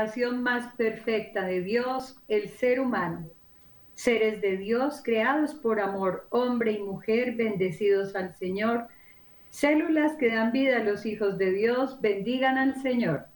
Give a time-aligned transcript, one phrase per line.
[0.00, 3.28] creación más perfecta de Dios, el ser humano.
[3.92, 8.86] Seres de Dios creados por amor, hombre y mujer, bendecidos al Señor.
[9.50, 13.26] Células que dan vida a los hijos de Dios, bendigan al Señor.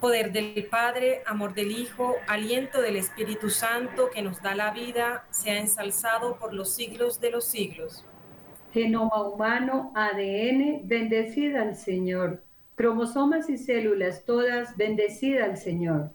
[0.00, 5.26] Poder del Padre, amor del Hijo, aliento del Espíritu Santo que nos da la vida,
[5.28, 8.06] sea ensalzado por los siglos de los siglos.
[8.72, 12.47] Genoma humano, ADN, bendecida al Señor.
[12.78, 16.12] Cromosomas y células todas, bendecida al Señor.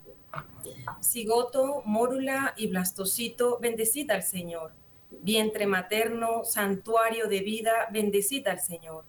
[1.03, 4.71] Cigoto, mórula y blastocito, bendecida al Señor.
[5.11, 9.03] Vientre materno, santuario de vida, bendecida al Señor.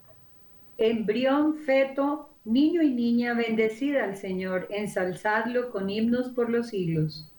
[0.79, 7.33] Embrión, feto, niño y niña, bendecida al Señor, ensalzadlo con himnos por los siglos.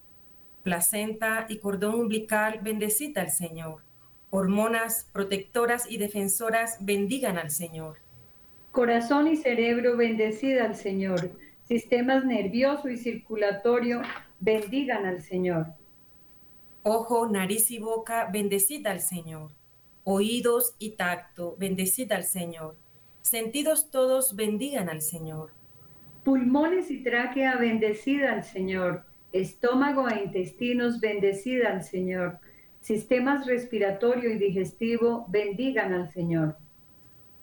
[0.63, 3.81] Placenta y cordón umbilical, bendecida al Señor.
[4.29, 8.04] Hormonas protectoras y defensoras, bendigan al Señor.
[8.75, 11.31] Corazón y cerebro, bendecida al Señor.
[11.63, 14.01] Sistemas nervioso y circulatorio,
[14.41, 15.67] bendigan al Señor.
[16.83, 19.51] Ojo, nariz y boca, bendecida al Señor.
[20.03, 22.75] Oídos y tacto, bendecida al Señor.
[23.21, 25.51] Sentidos todos, bendigan al Señor.
[26.25, 29.05] Pulmones y tráquea, bendecida al Señor.
[29.31, 32.39] Estómago e intestinos, bendecida al Señor.
[32.81, 36.57] Sistemas respiratorio y digestivo, bendigan al Señor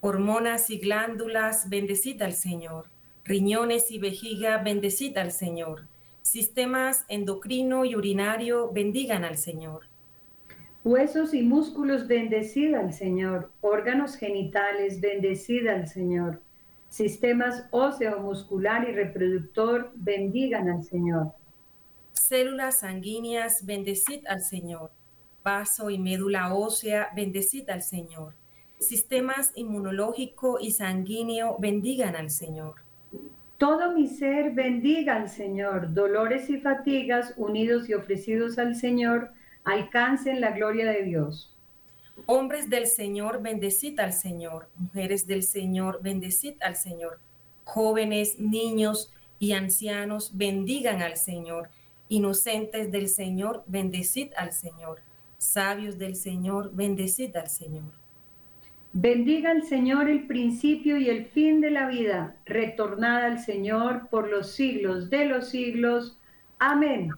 [0.02, 2.90] hormonas y glándulas, bendecita al Señor.
[3.24, 5.86] Riñones y vejiga, bendecita al Señor.
[6.22, 9.86] Sistemas endocrino y urinario, bendigan al Señor.
[10.82, 13.52] Huesos y músculos, bendecida al Señor.
[13.60, 16.42] Órganos genitales, bendecida al Señor.
[16.88, 21.32] Sistemas óseo, muscular y reproductor, bendigan al Señor.
[22.12, 24.90] Células sanguíneas, bendecid al Señor.
[25.44, 28.34] Vaso y médula ósea, bendecid al Señor
[28.82, 32.74] sistemas inmunológico y sanguíneo bendigan al Señor.
[33.58, 35.94] Todo mi ser bendiga al Señor.
[35.94, 39.30] Dolores y fatigas unidos y ofrecidos al Señor
[39.64, 41.56] alcancen la gloria de Dios.
[42.26, 44.68] Hombres del Señor, bendecid al Señor.
[44.76, 47.20] Mujeres del Señor, bendecid al Señor.
[47.64, 51.70] Jóvenes, niños y ancianos, bendigan al Señor.
[52.08, 55.00] Inocentes del Señor, bendecid al Señor.
[55.38, 58.01] Sabios del Señor, bendecid al Señor.
[58.94, 62.36] Bendiga al Señor el principio y el fin de la vida.
[62.44, 66.18] Retornada al Señor por los siglos de los siglos.
[66.58, 67.10] Amén.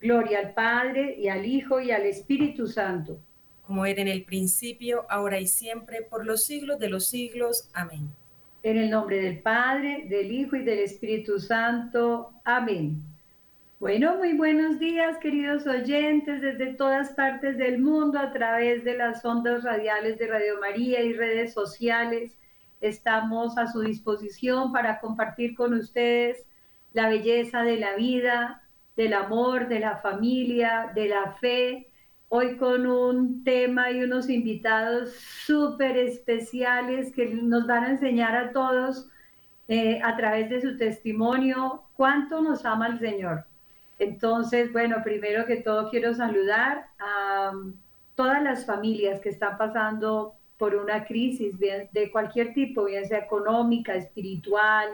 [0.00, 3.18] Gloria al Padre y al Hijo y al Espíritu Santo.
[3.66, 7.68] Como era en el principio, ahora y siempre, por los siglos de los siglos.
[7.74, 8.08] Amén.
[8.62, 12.30] En el nombre del Padre, del Hijo y del Espíritu Santo.
[12.44, 13.02] Amén.
[13.80, 19.24] Bueno, muy buenos días, queridos oyentes, desde todas partes del mundo, a través de las
[19.24, 22.36] ondas radiales de Radio María y redes sociales.
[22.80, 26.44] Estamos a su disposición para compartir con ustedes
[26.92, 28.62] la belleza de la vida,
[28.96, 31.92] del amor, de la familia, de la fe.
[32.30, 38.50] Hoy con un tema y unos invitados súper especiales que nos van a enseñar a
[38.50, 39.08] todos
[39.68, 43.47] eh, a través de su testimonio cuánto nos ama el Señor
[43.98, 47.74] entonces, bueno, primero que todo quiero saludar a um,
[48.14, 53.94] todas las familias que están pasando por una crisis de cualquier tipo, bien sea económica,
[53.94, 54.88] espiritual,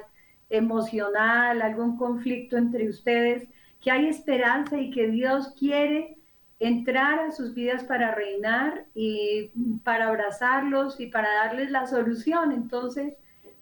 [0.51, 3.49] emocional, algún conflicto entre ustedes,
[3.81, 6.17] que hay esperanza y que Dios quiere
[6.61, 9.51] entrar a sus vidas para reinar y
[9.83, 12.53] para abrazarlos y para darles la solución.
[12.53, 13.15] Entonces,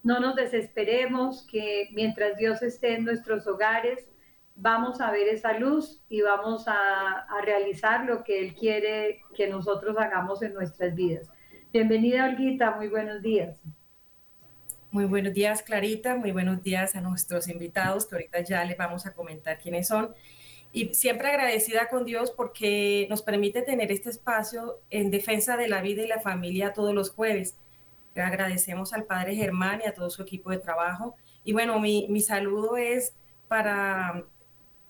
[0.03, 4.07] no nos desesperemos que mientras Dios esté en nuestros hogares,
[4.55, 9.97] vamos a ver esa luz y vamos a, realizar lo que Él quiere que nosotros
[9.97, 11.29] hagamos en nuestras vidas.
[11.73, 13.57] Bienvenida, Olguita, muy buenos días.
[14.91, 19.05] Muy buenos días, Clarita, muy buenos días a nuestros invitados, que ahorita ya les vamos
[19.05, 20.13] a comentar quiénes son.
[20.71, 25.81] Y siempre agradecida con Dios porque nos permite tener este espacio en defensa de la
[25.81, 27.57] vida y la familia todos los jueves.
[28.15, 31.15] Agradecemos al Padre Germán y a todo su equipo de trabajo.
[31.43, 33.13] Y bueno, mi, mi saludo es
[33.47, 34.23] para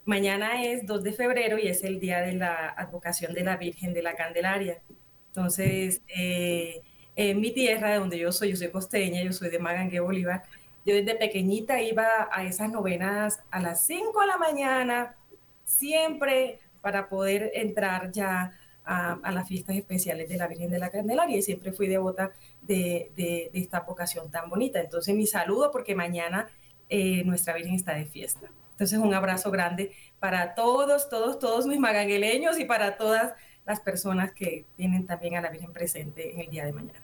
[0.05, 3.93] Mañana es 2 de febrero y es el día de la advocación de la Virgen
[3.93, 4.81] de la Candelaria.
[5.27, 6.81] Entonces, eh,
[7.15, 10.43] en mi tierra, de donde yo soy, yo soy costeña, yo soy de Magangue, Bolívar,
[10.85, 15.15] yo desde pequeñita iba a esas novenas a las 5 de la mañana,
[15.63, 18.51] siempre para poder entrar ya
[18.83, 23.11] a, las fiestas especiales de la Virgen de la Candelaria y siempre fui devota de,
[23.15, 24.81] de, esta vocación tan bonita.
[24.81, 26.47] Entonces, mi saludo porque mañana
[26.89, 28.51] eh, nuestra Virgen está de fiesta.
[28.73, 33.33] Entonces, un abrazo grande para todos, todos, todos mis magangueleños y para todas
[33.65, 37.01] las personas que tienen también a la Virgen presente en el día de mañana.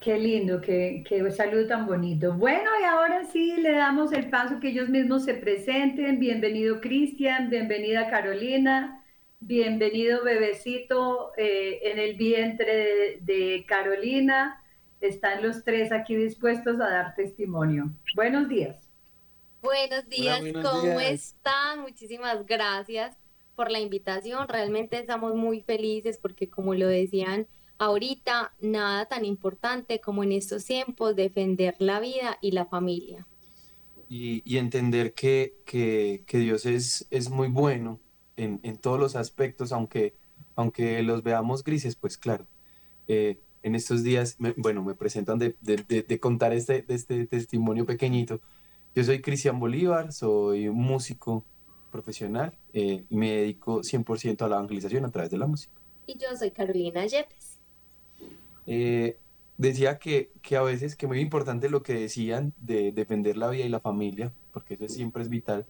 [0.00, 2.32] Qué lindo, qué, qué saludo tan bonito.
[2.32, 6.20] Bueno, y ahora sí le damos el paso que ellos mismos se presenten.
[6.20, 9.04] Bienvenido Cristian, bienvenida Carolina,
[9.40, 14.62] bienvenido bebecito eh, en el vientre de, Carolina.
[15.00, 17.90] Están los tres aquí dispuestos a dar testimonio.
[18.14, 18.87] Buenos días.
[19.60, 21.80] Buenos días, ¿cómo están?
[21.80, 23.16] Muchísimas gracias
[23.56, 24.46] por la invitación.
[24.46, 30.64] Realmente estamos muy felices porque como lo decían ahorita nada tan importante como en estos
[30.64, 33.26] tiempos defender la vida y la familia.
[34.08, 38.00] Y, entender que, que, que, Dios es, es muy bueno
[38.36, 40.16] en, en, todos los aspectos, aunque,
[40.54, 42.46] aunque los veamos grises, pues claro.
[43.06, 48.40] Eh, en estos días, bueno, me presentan de, de, de, contar este, este testimonio pequeñito.
[48.98, 51.44] Yo soy Cristian Bolívar, soy músico
[51.92, 55.72] profesional eh, y me dedico 100% a la evangelización a través de la música.
[56.04, 57.60] Y yo soy Carolina Yepes
[58.66, 59.16] eh,
[59.56, 63.64] decía que, que, a veces, que muy importante lo que decían de defender la vida
[63.64, 65.64] y la familia, porque eso siempre es vital,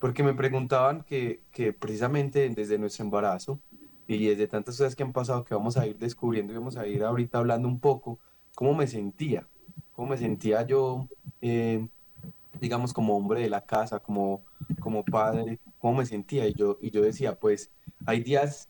[0.00, 3.60] porque me preguntaban que, que precisamente desde nuestro embarazo
[4.08, 6.88] y desde tantas cosas que han pasado que vamos a ir descubriendo y vamos a
[6.88, 8.18] ir ahorita hablando un poco,
[8.56, 9.46] cómo me sentía,
[9.92, 11.06] cómo me sentía yo,
[11.40, 11.86] eh,
[12.60, 14.42] digamos, como hombre de la casa, como,
[14.80, 16.46] como padre, cómo me sentía.
[16.48, 17.70] Y yo, y yo decía, pues
[18.06, 18.68] hay días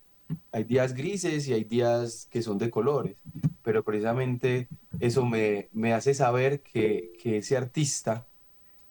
[0.53, 3.17] hay días grises y hay días que son de colores,
[3.63, 4.69] pero precisamente
[5.01, 8.27] eso me, me hace saber que, que ese artista,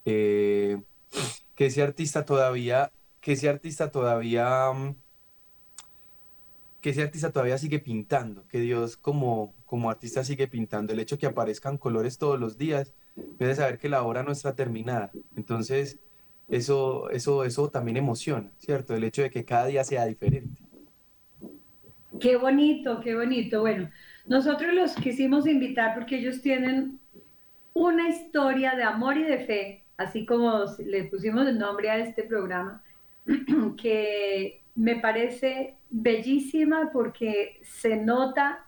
[0.05, 0.81] eh,
[1.55, 2.91] que ese artista todavía,
[3.21, 4.95] que ese artista todavía, mm,
[6.81, 10.93] que ese artista todavía sigue pintando, que Dios como, como artista sigue pintando.
[10.93, 12.93] El hecho que aparezcan colores todos los días,
[13.39, 15.11] hace saber que la obra no está terminada.
[15.35, 15.99] Entonces,
[16.47, 18.95] eso, eso, eso también emociona, ¿cierto?
[18.95, 20.61] El hecho de que cada día sea diferente.
[22.19, 23.61] Qué bonito, qué bonito.
[23.61, 23.89] Bueno,
[24.25, 26.99] nosotros los quisimos invitar porque ellos tienen
[27.73, 32.23] una historia de amor y de fe, así como le pusimos el nombre a este
[32.23, 32.83] programa,
[33.81, 38.65] que me parece bellísima porque se nota,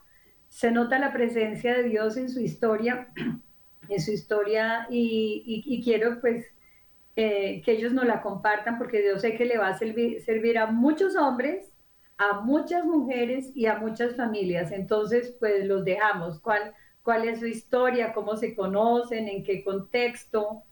[0.48, 3.10] se nota la presencia de Dios en su historia,
[3.90, 6.46] en su historia y, quiero pues
[7.16, 10.68] eh, que ellos nos la compartan porque Dios sé que le va a servir a
[10.68, 11.74] muchos hombres
[12.20, 14.72] a muchas mujeres y a muchas familias.
[14.72, 16.40] Entonces, pues los dejamos.
[16.40, 16.76] ¿Cuál,
[17.28, 18.14] es su historia?
[18.14, 19.28] ¿Cómo se conocen?
[19.28, 20.64] ¿En qué contexto?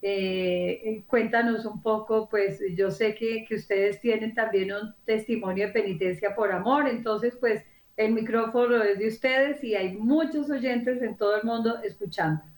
[0.00, 5.72] Eh, cuéntanos un poco, pues yo sé que, que, ustedes tienen también un testimonio de
[5.72, 7.62] penitencia por amor, entonces pues
[7.96, 12.51] el micrófono es de ustedes y hay muchos oyentes en todo el mundo escuchándonos.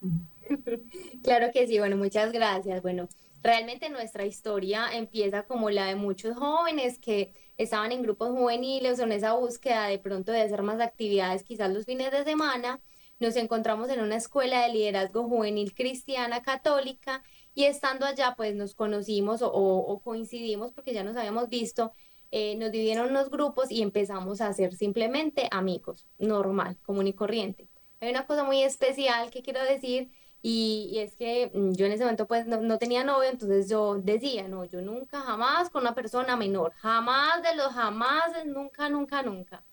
[1.22, 2.82] Claro que sí, bueno, muchas gracias.
[2.82, 3.08] Bueno,
[3.42, 9.12] realmente nuestra historia empieza como la de muchos jóvenes que estaban en grupos juveniles en
[9.12, 12.80] esa búsqueda de pronto de hacer más actividades quizás los fines de semana,
[13.18, 17.22] nos encontramos en una escuela de liderazgo juvenil cristiana católica
[17.54, 21.92] y estando allá pues nos conocimos o, coincidimos porque ya nos habíamos visto,
[22.30, 27.68] eh, nos dividieron los grupos y empezamos a ser simplemente amigos, normal, común y corriente.
[28.00, 30.10] Hay una cosa muy especial que quiero decir
[30.42, 34.46] y, es que mm, yo en ese momento pues no, tenía novio, entonces yo decía,
[34.48, 39.64] no, yo nunca, jamás con una persona menor, jamás de los jamás, nunca, nunca, nunca.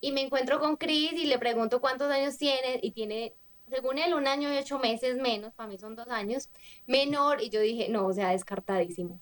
[0.00, 3.34] Y me encuentro con Chris y le pregunto cuántos años tiene y tiene,
[3.70, 6.50] según él, un año y ocho meses menos, para mí son dos años,
[6.86, 9.20] menor, y yo dije, no, o sea, descartadísimo.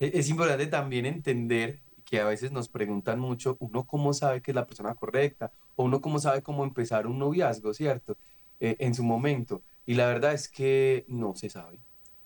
[0.00, 4.52] E, es importante también entender que a veces nos preguntan mucho, uno cómo sabe que
[4.52, 8.16] es la persona correcta, o uno cómo sabe cómo empezar un noviazgo, ¿cierto?
[8.58, 9.62] Eh, en su momento.
[9.86, 11.78] Y la verdad es que no se sabe.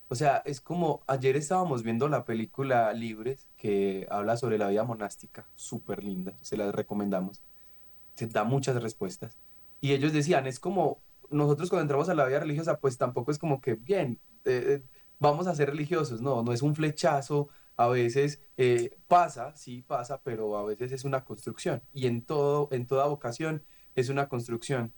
[0.08, 4.84] O sea, es como ayer estábamos viendo la película Libres, que habla sobre la vida
[4.84, 7.42] monástica, súper linda, se la recomendamos.
[8.14, 9.36] Se da muchas respuestas.
[9.82, 13.38] Y ellos decían, es como nosotros cuando entramos a la vida religiosa, pues tampoco es
[13.38, 14.82] como que, bien, eh,
[15.20, 20.20] vamos a ser religiosos, no, no es un flechazo, a veces eh, pasa, sí pasa,
[20.22, 21.82] pero a veces es una construcción.
[21.92, 23.64] Y en, todo, en toda vocación
[23.94, 24.92] es una construcción.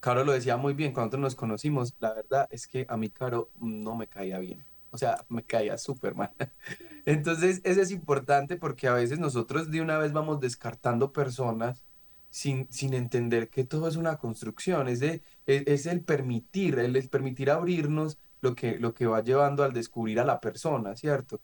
[0.00, 3.50] Caro lo decía muy bien, cuando nos conocimos, la verdad es que a mí Caro
[3.60, 4.64] no me caía bien.
[4.90, 6.32] O sea, me caía súper mal.
[7.04, 11.84] Entonces, eso es importante porque a veces nosotros de una vez vamos descartando personas
[12.30, 17.08] sin, sin entender que todo es una construcción, es, de, es, el permitir, el, el,
[17.08, 21.40] permitir abrirnos lo que, lo que va llevando al descubrir a la persona, ¿cierto?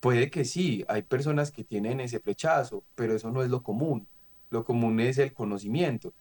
[0.00, 4.06] Puede que sí, hay personas que tienen ese flechazo, pero eso no es lo común.
[4.50, 6.14] Lo común es el conocimiento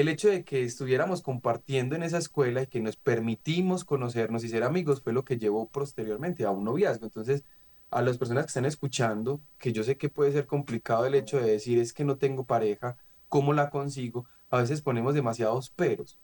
[0.00, 4.48] el hecho de que estuviéramos compartiendo en esa escuela y que nos permitimos conocernos y
[4.48, 7.06] ser amigos fue lo que llevó posteriormente a un noviazgo.
[7.06, 7.44] Entonces,
[7.90, 11.38] a las personas que están escuchando, que yo sé que puede ser complicado el hecho
[11.40, 12.96] de decir es que no tengo pareja,
[13.28, 14.26] ¿cómo la consigo?
[14.50, 16.18] a veces ponemos demasiados peros.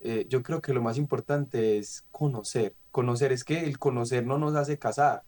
[0.00, 2.74] Eh, yo creo que lo más importante es conocer.
[2.90, 5.22] Conocer es que el conocer no nos hace casar,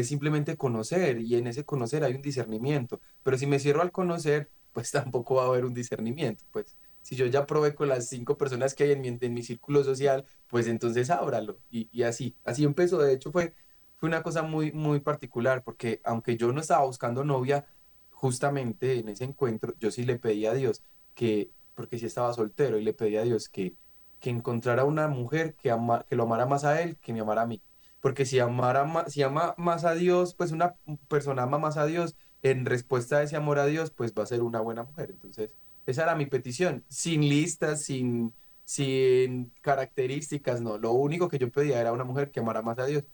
[0.00, 3.00] es simplemente conocer y en ese conocer hay un discernimiento.
[3.22, 6.44] Pero si me cierro al conocer, pues tampoco va a haber un discernimiento.
[6.52, 9.42] Pues si yo ya probé con las cinco personas que hay en mi, en mi
[9.42, 11.60] círculo social, pues entonces ábralo.
[11.70, 12.98] Y, y así, así empezó.
[12.98, 13.54] De hecho, fue,
[13.96, 17.66] fue una cosa muy, muy particular, porque aunque yo no estaba buscando novia,
[18.10, 20.82] justamente en ese encuentro, yo sí le pedí a Dios
[21.14, 23.76] que, porque sí estaba soltero, y le pedí a Dios que
[24.24, 27.42] que encontrara una mujer que, ama, que lo amara más a él que me amara
[27.42, 27.60] a mí.
[28.04, 30.74] Porque si, amara si ama más a Dios, pues una
[31.08, 34.26] persona ama más a Dios, en respuesta a ese amor a Dios, pues va a
[34.26, 35.08] ser una buena mujer.
[35.08, 35.48] Entonces,
[35.86, 38.34] esa era mi petición, sin listas, sin,
[38.66, 40.76] sin características, no.
[40.76, 43.04] Lo único que yo pedía era una mujer que amara más a Dios.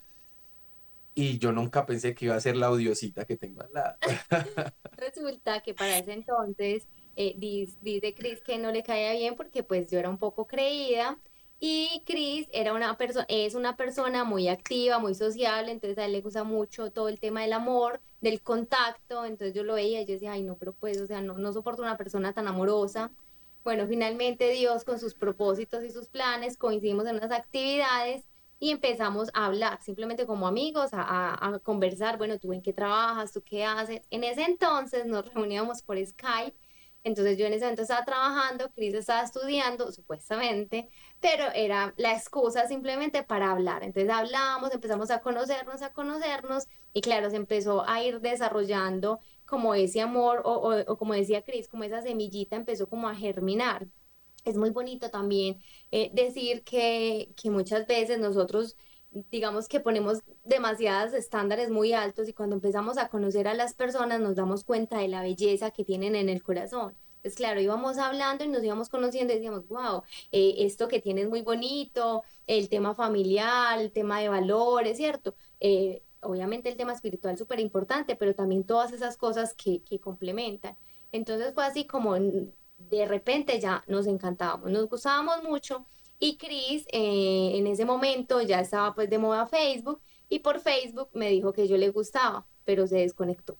[1.15, 3.95] Y yo nunca pensé que iba a ser la odiosita que tengo al lado.
[4.97, 9.89] Resulta que para ese entonces eh, dice, Cris que no le caía bien porque pues
[9.89, 11.17] yo era un poco creída
[11.63, 16.11] y Cris era una persona, es una persona muy activa, muy sociable, entonces a él
[16.13, 20.07] le gusta mucho todo el tema del amor, del contacto, entonces yo lo veía y
[20.07, 23.11] yo decía, ay no, pero pues, o sea, no, no soporto una persona tan amorosa.
[23.63, 28.25] Bueno, finalmente Dios con sus propósitos y sus planes coincidimos en unas actividades
[28.59, 33.33] y empezamos a hablar, simplemente como amigos, a, a, conversar, bueno, tú en qué trabajas,
[33.33, 34.01] tú qué haces.
[34.09, 36.57] En ese entonces nos reuníamos por Skype
[37.03, 40.89] entonces yo en ese momento estaba trabajando, Cris estaba estudiando, supuestamente,
[41.19, 43.83] pero era la excusa simplemente para hablar.
[43.83, 49.73] Entonces hablábamos, empezamos a conocernos, a conocernos, y claro, se empezó a ir desarrollando como
[49.75, 53.87] ese amor, o, o, como decía Cris, como esa semillita empezó como a germinar.
[54.43, 58.75] Es muy bonito también eh, decir que, que muchas veces nosotros
[59.11, 64.19] digamos que ponemos demasiados estándares muy altos y cuando empezamos a conocer a las personas
[64.19, 66.95] nos damos cuenta de la belleza que tienen en el corazón.
[67.17, 70.01] Entonces, claro, íbamos hablando y nos íbamos conociendo y decíamos, wow,
[70.31, 75.35] eh, esto que tienes muy bonito, el tema familiar, el tema de valores, ¿cierto?
[75.59, 80.77] Eh, obviamente el tema espiritual súper importante, pero también todas esas cosas que, que complementan.
[81.11, 85.85] Entonces fue así como de repente ya nos encantábamos, nos gustábamos mucho
[86.21, 91.09] y Chris eh, en ese momento ya estaba pues de moda Facebook y por Facebook
[91.13, 93.57] me dijo que yo le gustaba, pero se desconectó.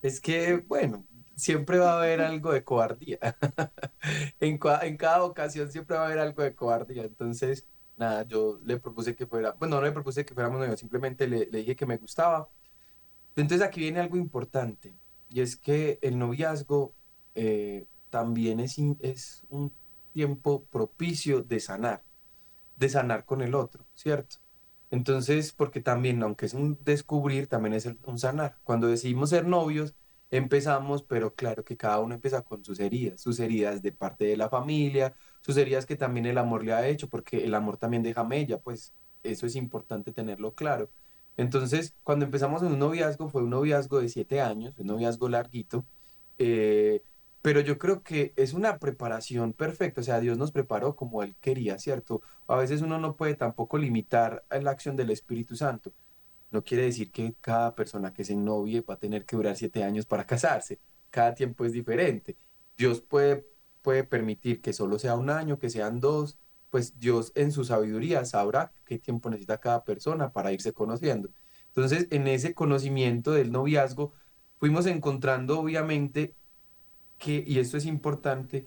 [0.00, 1.04] Es que, bueno,
[1.34, 3.18] siempre va a haber algo de cobardía.
[4.40, 7.02] en, en cada ocasión siempre va a haber algo de cobardía.
[7.02, 7.66] Entonces,
[7.96, 11.46] nada, yo le propuse que fuera, bueno, no le propuse que fuéramos novios, simplemente le,
[11.46, 12.48] le dije que me gustaba.
[13.34, 14.94] Entonces aquí viene algo importante
[15.28, 16.94] y es que el noviazgo
[17.34, 19.72] eh, también es, es un
[20.10, 22.04] tiempo propicio de sanar,
[22.76, 24.36] de sanar con el otro, ¿cierto?
[24.90, 28.58] Entonces, porque también, aunque es un descubrir, también es un sanar.
[28.64, 29.94] Cuando decidimos ser novios,
[30.30, 34.36] empezamos, pero claro que cada uno empieza con sus heridas, sus heridas de parte de
[34.36, 38.02] la familia, sus heridas que también el amor le ha hecho, porque el amor también
[38.02, 40.90] deja mella, pues eso es importante tenerlo claro.
[41.36, 45.86] Entonces, cuando empezamos en un noviazgo, fue un noviazgo de siete años, un noviazgo larguito,
[46.38, 47.02] eh,
[47.42, 51.36] pero yo creo que es una preparación perfecta, o sea, Dios nos preparó como Él
[51.40, 52.22] quería, ¿cierto?
[52.46, 55.92] A veces uno no puede tampoco limitar la acción del Espíritu Santo.
[56.50, 59.84] No quiere decir que cada persona que se novie va a tener que durar siete
[59.84, 60.78] años para casarse.
[61.10, 62.36] Cada tiempo es diferente.
[62.76, 63.46] Dios puede,
[63.82, 66.38] puede permitir que solo sea un año, que sean dos,
[66.70, 71.30] pues Dios en su sabiduría sabrá qué tiempo necesita cada persona para irse conociendo.
[71.68, 74.12] Entonces, en ese conocimiento del noviazgo,
[74.58, 76.36] fuimos encontrando obviamente
[77.20, 78.66] que, y esto es importante,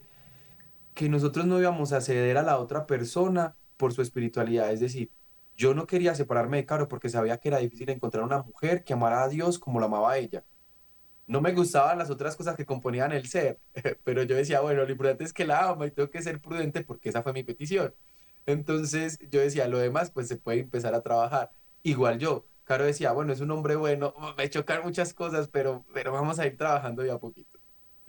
[0.96, 4.72] que nosotros no íbamos a ceder a la otra persona por su espiritualidad.
[4.72, 5.12] Es decir,
[5.56, 8.94] yo no quería separarme de Caro porque sabía que era difícil encontrar una mujer que
[8.94, 10.46] amara a Dios como la amaba ella.
[11.28, 13.60] No me gustaban las otras cosas que componían el ser,
[14.04, 16.84] pero yo decía, bueno, lo importante es que la ama y tengo que ser prudente
[16.84, 17.94] porque esa fue mi petición.
[18.46, 21.52] Entonces yo decía, lo demás pues se puede empezar a trabajar.
[21.84, 26.12] Igual yo, Caro decía, bueno, es un hombre bueno, me chocan muchas cosas, pero, pero
[26.14, 27.53] vamos a ir trabajando de a poquito.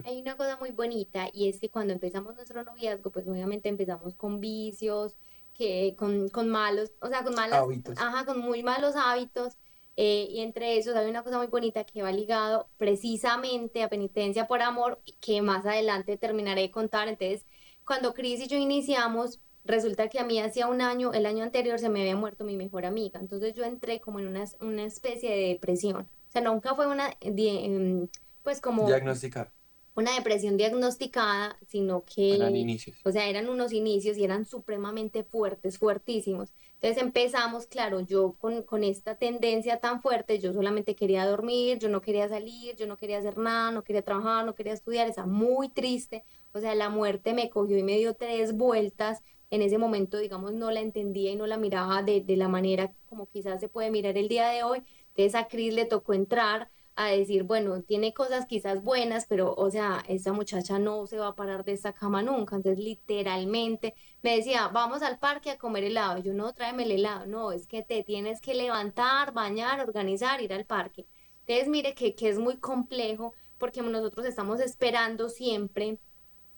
[0.02, 4.14] Hay una cosa muy bonita y es que cuando empezamos nuestro noviazgo, pues obviamente empezamos
[4.16, 5.16] con vicios,
[5.54, 7.98] que con, con malos, o sea, con malos hábitos.
[7.98, 9.56] Ajá, con muy malos hábitos.
[9.96, 14.48] Eh, y entre esos hay una cosa muy bonita que va ligado precisamente a penitencia
[14.48, 17.06] por amor, que más adelante terminaré de contar.
[17.06, 17.46] Entonces,
[17.86, 21.78] cuando Cris y yo iniciamos, resulta que a mí hacía un año, el año anterior
[21.78, 23.20] se me había muerto mi mejor amiga.
[23.20, 26.02] Entonces yo entré como en una, una especie de depresión.
[26.02, 28.08] O sea, nunca fue una, em,
[28.42, 28.88] pues como...
[28.88, 29.52] Diagnosticar
[29.94, 32.96] una depresión diagnosticada, sino que, Eran inicios.
[33.04, 36.52] o sea, eran unos inicios y eran supremamente fuertes, fuertísimos.
[36.74, 41.88] Entonces empezamos, claro, yo con, con esta tendencia tan fuerte, yo solamente quería dormir, yo
[41.88, 45.26] no quería salir, yo no quería hacer nada, no quería trabajar, no quería estudiar, estaba
[45.28, 49.20] muy triste, o sea, la muerte me cogió y me dio tres vueltas.
[49.50, 52.92] En ese momento, digamos, no la entendía y no la miraba de, de la manera
[53.06, 54.82] como quizás se puede mirar el día de hoy.
[55.08, 59.70] Entonces a Cris le tocó entrar a decir, bueno, tiene cosas quizás buenas, pero, o
[59.70, 62.56] sea, esta muchacha no se va a parar de esta cama nunca.
[62.56, 66.18] Entonces, literalmente me decía, vamos al parque a comer helado.
[66.22, 67.26] Yo no, tráeme el helado.
[67.26, 71.06] No, es que te tienes que levantar, bañar, organizar, ir al parque.
[71.40, 75.98] Entonces, mire que, que es muy complejo porque nosotros estamos esperando siempre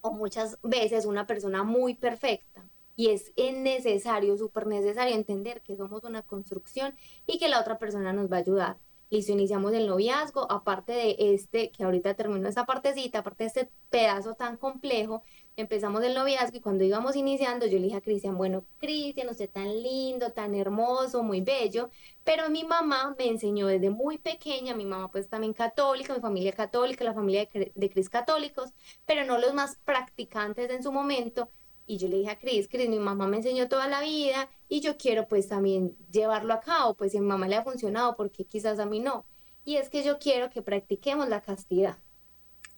[0.00, 2.68] o muchas veces una persona muy perfecta.
[2.96, 6.94] Y es necesario, súper necesario entender que somos una construcción
[7.26, 8.76] y que la otra persona nos va a ayudar.
[9.08, 13.70] Listo, iniciamos el noviazgo, aparte de este, que ahorita terminó esta partecita, aparte de este
[13.88, 15.22] pedazo tan complejo,
[15.54, 19.48] empezamos el noviazgo y cuando íbamos iniciando, yo le dije a Cristian, bueno, Cristian, usted
[19.48, 21.88] tan lindo, tan hermoso, muy bello,
[22.24, 26.52] pero mi mamá me enseñó desde muy pequeña, mi mamá pues también católica, mi familia
[26.52, 28.72] católica, la familia de, de Cris católicos,
[29.06, 31.48] pero no los más practicantes en su momento,
[31.86, 34.80] y yo le dije a Cris, Cris, mi mamá me enseñó toda la vida y
[34.80, 38.16] yo quiero pues también llevarlo a cabo, pues si a mi mamá le ha funcionado,
[38.16, 39.24] porque quizás a mí no.
[39.64, 41.98] Y es que yo quiero que practiquemos la castidad.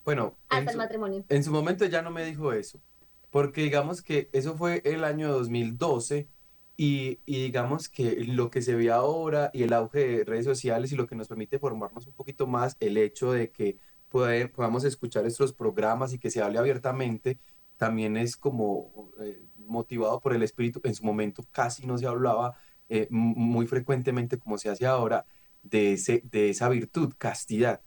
[0.05, 1.25] Bueno, hasta en el su, matrimonio.
[1.29, 2.81] en su momento ya no me dijo eso,
[3.31, 6.29] porque digamos que eso fue el año 2012
[6.77, 10.93] y, y digamos que lo que se ve ahora y el auge de redes sociales
[10.93, 14.85] y lo que nos permite formarnos un poquito más, el hecho de que poder, podamos
[14.85, 17.38] escuchar estos programas y que se hable abiertamente,
[17.78, 20.80] también es como eh, motivado por el espíritu.
[20.85, 22.56] En su momento casi no se hablaba
[22.90, 25.25] eh, muy frecuentemente como se hace ahora
[25.62, 27.81] de, ese, de esa virtud, castidad.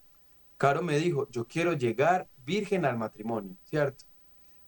[0.58, 4.06] Caro me dijo, yo quiero llegar virgen al matrimonio, ¿cierto?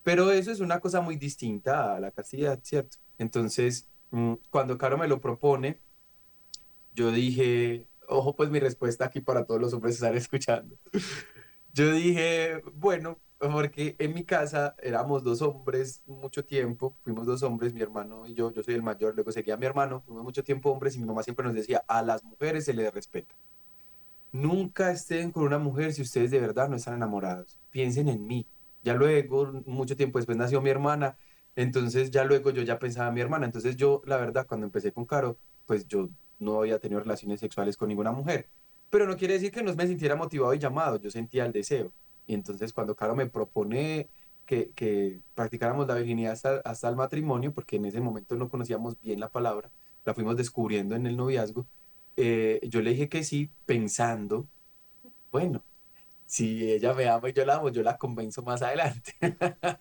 [0.03, 2.97] Pero eso es una cosa muy distinta a la castidad, ¿cierto?
[3.17, 5.81] Entonces, mm, cuando Caro me lo propone,
[6.93, 10.77] yo dije, ojo pues mi respuesta aquí para todos los hombres que están escuchando.
[11.73, 13.19] Yo dije, bueno,
[13.51, 18.33] porque en mi casa éramos dos hombres mucho tiempo, fuimos dos hombres, mi hermano y
[18.33, 21.05] yo, yo soy el mayor, luego seguía mi hermano, fuimos mucho tiempo hombres y mi
[21.05, 23.35] mamá siempre nos decía, a las mujeres se les respeta.
[24.31, 27.59] Nunca estén con una mujer si ustedes de verdad no están enamorados.
[27.69, 28.47] Piensen en mí.
[28.83, 31.17] Ya luego, mucho tiempo después nació mi hermana,
[31.55, 33.45] entonces ya luego yo ya pensaba en mi hermana.
[33.45, 37.77] Entonces yo, la verdad, cuando empecé con Caro, pues yo no había tenido relaciones sexuales
[37.77, 38.49] con ninguna mujer.
[38.89, 41.91] Pero no quiere decir que no me sintiera motivado y llamado, yo sentía el deseo.
[42.27, 44.09] Y entonces cuando Caro me propone
[44.45, 48.99] que, que practicáramos la virginidad hasta, hasta, el matrimonio, porque en ese momento no conocíamos
[49.01, 49.71] bien la palabra,
[50.05, 51.65] la fuimos descubriendo en el noviazgo,
[52.17, 54.47] eh, yo le dije que sí, pensando,
[55.31, 55.63] bueno,
[56.25, 59.13] si ella me ama y yo la amo, yo la convenzo más adelante.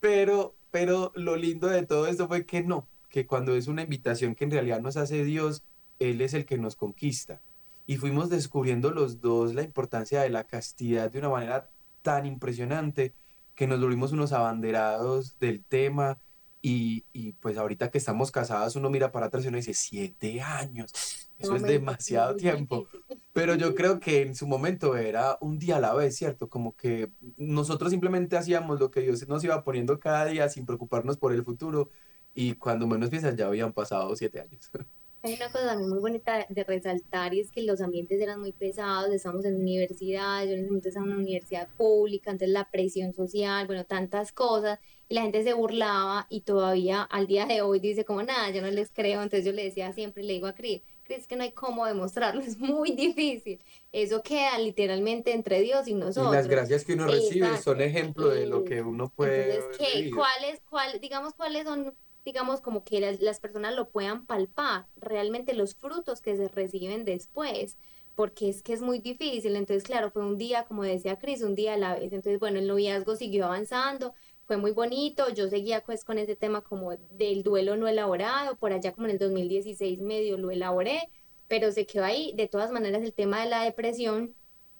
[0.00, 4.34] pero, pero lo lindo de todo esto fue que no, que cuando es una invitación
[4.34, 5.62] que en realidad nos hace Dios,
[5.98, 7.40] Él es el que nos conquista
[7.90, 11.72] y fuimos descubriendo los dos la importancia de la castidad de una manera
[12.02, 13.14] tan impresionante
[13.56, 16.16] que nos volvimos unos abanderados del tema
[16.62, 20.40] y, y pues ahorita que estamos casados uno mira para atrás y uno dice, siete
[20.40, 20.92] años,
[21.36, 22.86] eso es demasiado tiempo.
[23.32, 26.48] Pero yo creo que en su momento era un día a la vez, ¿cierto?
[26.48, 31.16] Como que nosotros simplemente hacíamos lo que Dios nos iba poniendo cada día sin preocuparnos
[31.16, 31.90] por el futuro
[32.34, 34.70] y cuando menos piensas ya habían pasado siete años.
[35.22, 38.52] Hay una cosa también muy bonita de resaltar y es que los ambientes eran muy
[38.52, 42.70] pesados, estamos en universidad, yo en ese momento estaba en una universidad pública, entonces la
[42.70, 44.78] presión social, bueno, tantas cosas,
[45.10, 48.62] y la gente se burlaba y todavía al día de hoy dice como nada, yo
[48.62, 51.42] no les creo, entonces yo le decía siempre, le digo a Cris, Cris, que no
[51.42, 53.60] hay cómo demostrarlo, es muy difícil,
[53.92, 56.32] eso queda literalmente entre Dios y nosotros.
[56.32, 57.72] Y las gracias que uno recibe Exacto.
[57.72, 59.56] son ejemplo de lo que uno puede...
[59.56, 64.26] Entonces, ¿qué, ¿cuáles, cuál, digamos, cuáles son digamos, como que las, las, personas lo puedan
[64.26, 67.78] palpar, realmente los frutos que se reciben después,
[68.14, 69.56] porque es que es muy difícil.
[69.56, 72.12] Entonces, claro, fue un día, como decía Cris, un día a la vez.
[72.12, 75.30] Entonces, bueno, el noviazgo siguió avanzando, fue muy bonito.
[75.30, 79.12] Yo seguía pues con ese tema como del duelo no elaborado, por allá como en
[79.12, 81.08] el 2016 medio lo elaboré,
[81.48, 82.32] pero se quedó ahí.
[82.36, 84.34] De todas maneras, el tema de la depresión,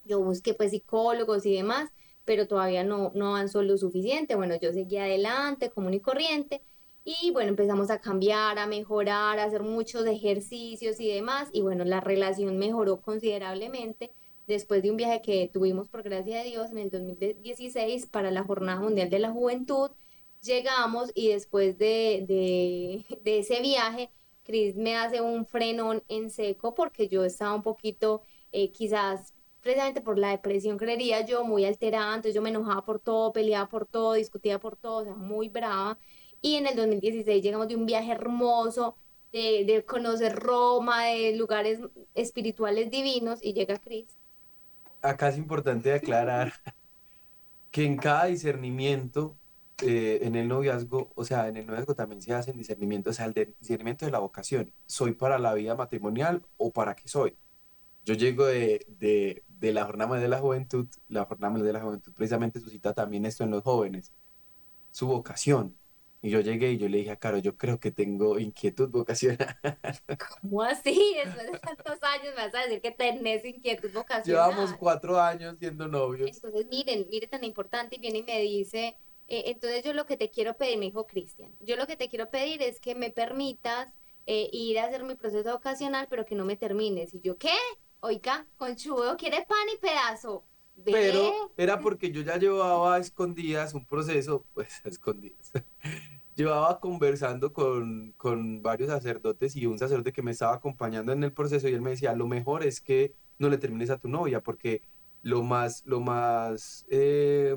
[0.04, 1.90] yo busqué pues psicólogos y demás,
[2.24, 4.34] pero todavía no, no avanzó lo suficiente.
[4.34, 6.62] Bueno, yo seguía adelante, común y corriente
[7.04, 11.48] y bueno, empezamos a cambiar, a mejorar, a hacer muchos ejercicios y demás.
[11.52, 14.12] Y bueno, la relación mejoró considerablemente
[14.46, 18.44] después de un viaje que tuvimos, por gracia de Dios, en el 2016 para la
[18.44, 19.90] Jornada Mundial de la Juventud.
[20.42, 24.10] Llegamos y después de, de, de ese viaje,
[24.42, 30.00] Cris me hace un frenón en seco porque yo estaba un poquito eh, quizás precisamente
[30.00, 33.86] por la depresión, creería yo, muy alterada, entonces yo me enojaba por todo, peleaba por
[33.86, 35.98] todo, discutía por todo, o sea, muy brava.
[36.42, 38.98] Y en el 2016 llegamos de un viaje hermoso,
[39.32, 41.80] de, de conocer Roma, de lugares
[42.14, 44.18] espirituales divinos, y llega Cris.
[45.02, 46.52] Acá es importante aclarar
[47.70, 49.38] que en cada discernimiento
[49.80, 53.26] eh, en el noviazgo, o sea, en el noviazgo también se hacen discernimientos, o sea,
[53.26, 54.74] el discernimiento de la vocación.
[54.86, 57.38] ¿Soy para la vida matrimonial o para qué soy?
[58.04, 62.12] Yo llego de, de, de la Jornada de la Juventud, la Jornada de la Juventud
[62.14, 64.12] precisamente suscita también esto en los jóvenes,
[64.92, 65.79] su vocación.
[66.22, 69.56] Y yo llegué y yo le dije a Caro, yo creo que tengo inquietud vocacional.
[70.42, 71.14] ¿Cómo así?
[71.24, 74.50] Después de tantos años me vas a decir que tenés inquietud vocacional.
[74.50, 76.30] Llevamos cuatro años siendo novios.
[76.30, 78.96] Entonces, miren, miren tan importante y viene y me dice,
[79.28, 82.08] eh, entonces yo lo que te quiero pedir, me dijo Cristian, yo lo que te
[82.10, 83.88] quiero pedir es que me permitas
[84.26, 87.14] eh, ir a hacer mi proceso vocacional, pero que no me termines.
[87.14, 87.56] Y yo, ¿qué?
[88.00, 90.44] Oiga, conchudo, quiere pan y pedazo.
[90.84, 95.52] Pero era porque yo ya llevaba a escondidas un proceso, pues a escondidas.
[96.34, 101.32] llevaba conversando con, con varios sacerdotes y un sacerdote que me estaba acompañando en el
[101.32, 104.40] proceso y él me decía, lo mejor es que no le termines a tu novia
[104.40, 104.82] porque
[105.22, 107.56] lo más, lo más eh,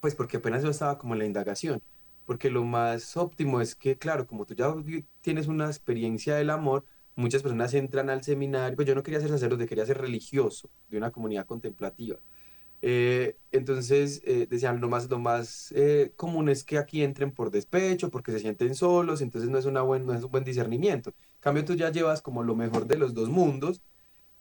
[0.00, 1.82] pues porque apenas yo estaba como en la indagación,
[2.24, 4.74] porque lo más óptimo es que, claro, como tú ya
[5.20, 6.84] tienes una experiencia del amor,
[7.16, 10.98] muchas personas entran al seminario, pues yo no quería ser sacerdote, quería ser religioso de
[10.98, 12.18] una comunidad contemplativa.
[12.82, 17.50] Eh, entonces eh, decían, lo más, lo más eh, común es que aquí entren por
[17.50, 21.10] despecho, porque se sienten solos, entonces no es, una buen, no es un buen discernimiento.
[21.10, 23.82] En cambio, tú ya llevas como lo mejor de los dos mundos,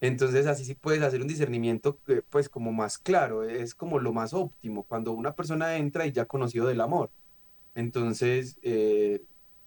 [0.01, 1.97] entonces así sí puedes hacer un discernimiento
[2.29, 6.23] pues como más claro, es como lo más óptimo, cuando una persona entra y ya
[6.23, 7.11] ha conocido del amor.
[7.75, 8.57] Entonces,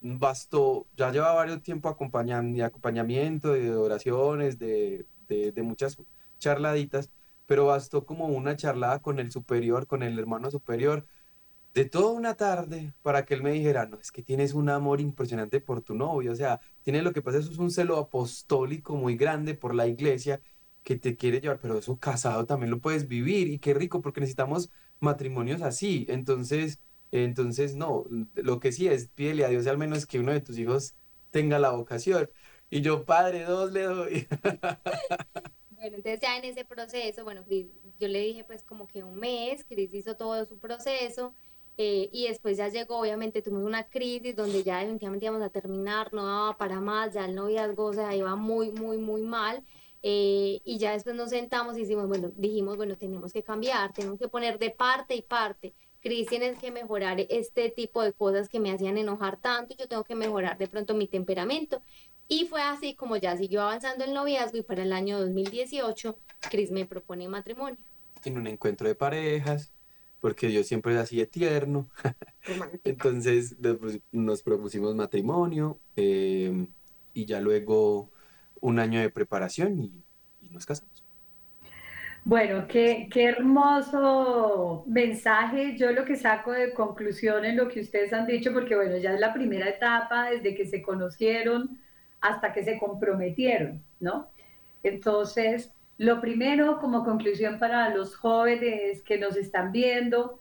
[0.00, 5.96] bastó, ya lleva varios tiempo acompañando, acompañamiento, de oraciones, de, de, de muchas
[6.38, 7.11] charladitas,
[7.46, 11.06] pero bastó como una charlada con el superior, con el hermano superior,
[11.74, 15.00] de toda una tarde para que él me dijera, no, es que tienes un amor
[15.00, 18.96] impresionante por tu novio, o sea, tiene lo que pasa, eso es un celo apostólico
[18.96, 20.40] muy grande por la iglesia
[20.82, 24.20] que te quiere llevar, pero eso casado también lo puedes vivir y qué rico porque
[24.20, 26.80] necesitamos matrimonios así, entonces,
[27.12, 30.59] entonces no, lo que sí es, pídele a Dios al menos que uno de tus
[30.59, 30.94] hijos
[31.31, 32.31] tenga la vocación.
[32.71, 34.29] Y yo, padre, dos le doy.
[35.71, 39.64] Bueno, entonces ya en ese proceso, bueno, yo le dije pues como que un mes,
[39.64, 41.35] Cris hizo todo su proceso,
[41.77, 46.12] eh, y después ya llegó, obviamente tuvimos una crisis donde ya definitivamente íbamos a terminar,
[46.12, 49.64] no daba para más, ya el noviazgo o sea, iba muy, muy, muy mal.
[50.03, 54.18] Eh, y ya después nos sentamos y hicimos, bueno, dijimos, bueno, tenemos que cambiar, tenemos
[54.18, 55.75] que poner de parte y parte.
[56.00, 60.04] Cris, tienes que mejorar este tipo de cosas que me hacían enojar tanto, yo tengo
[60.04, 61.82] que mejorar de pronto mi temperamento.
[62.28, 66.18] Y fue así como ya siguió avanzando el noviazgo y para el año 2018,
[66.50, 67.78] Cris me propone matrimonio.
[68.24, 69.72] En un encuentro de parejas,
[70.20, 71.88] porque yo siempre era así tierno.
[72.84, 73.56] Entonces
[74.12, 76.68] nos propusimos matrimonio eh,
[77.14, 78.11] y ya luego
[78.61, 80.04] un año de preparación y,
[80.50, 80.97] nos casamos.
[82.29, 85.79] Bueno, qué, qué, hermoso mensaje.
[85.79, 89.14] Yo lo que saco de conclusión en lo que ustedes han dicho, porque bueno, ya
[89.14, 91.81] es la primera etapa desde que se conocieron
[92.21, 94.29] hasta que se comprometieron, ¿no?
[94.83, 100.38] Entonces, lo primero, como conclusión para los jóvenes que nos están viendo,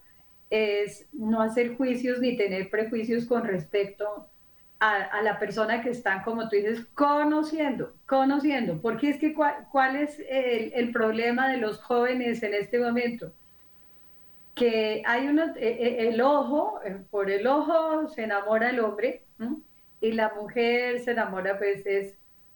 [0.49, 4.29] es no hacer juicios ni tener prejuicios con respecto
[4.79, 8.79] a, la persona que están, como tú dices, conociendo, conociendo.
[8.81, 13.31] Porque es que cuál, es el, problema de los jóvenes en este momento?
[14.53, 19.23] Que hay uno, e, e, el ojo, eh, por el ojo se enamora el hombre
[20.01, 22.15] y la mujer se enamora pues es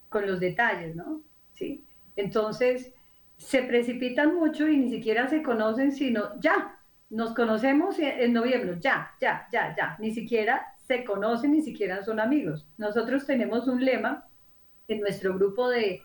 [0.10, 1.22] con los detalles, ¿no?
[1.54, 1.86] Sí.
[2.16, 2.92] Entonces,
[3.38, 6.78] se precipitan mucho y ni siquiera se conocen, sino ya,
[7.10, 12.20] nos conocemos en noviembre, ya, ya, ya, ya, ni siquiera se conocen, ni siquiera son
[12.20, 12.68] amigos.
[12.78, 14.28] Nosotros tenemos un lema
[14.90, 16.04] en nuestro grupo de,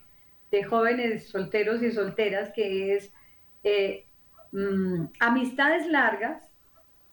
[0.71, 3.13] jóvenes solteros y solteras que es
[3.65, 4.07] eh,
[4.53, 6.51] mm, amistades largas,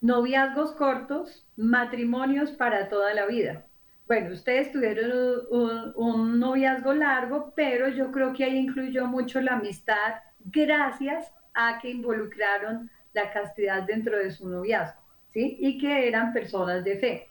[0.00, 3.66] noviazgos cortos, matrimonios para toda la vida.
[4.06, 10.14] Bueno, ustedes tuvieron un, noviazgo largo, pero yo creo que ahí incluyó mucho la amistad
[10.44, 15.56] gracias a que involucraron la castidad dentro de su noviazgo, ¿sí?
[15.58, 17.28] Y que eran personas de fe.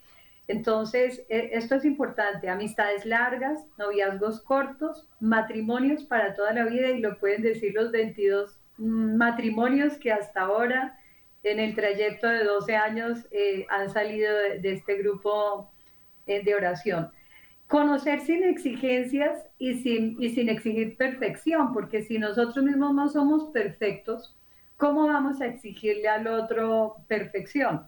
[0.48, 7.00] Entonces, e, esto es importante, amistades largas, noviazgos cortos, matrimonios para toda la vida y
[7.00, 10.98] lo pueden decir los 22 matrimonios que hasta ahora
[11.44, 15.72] en el trayecto de 12 años eh, han salido de, de este grupo
[16.26, 17.12] eh, de oración.
[17.68, 23.52] conocer sin exigencias y sin, y sin exigir perfección, porque si nosotros mismos no somos
[23.52, 24.38] perfectos,
[24.78, 27.88] ¿cómo vamos a exigirle al otro perfección?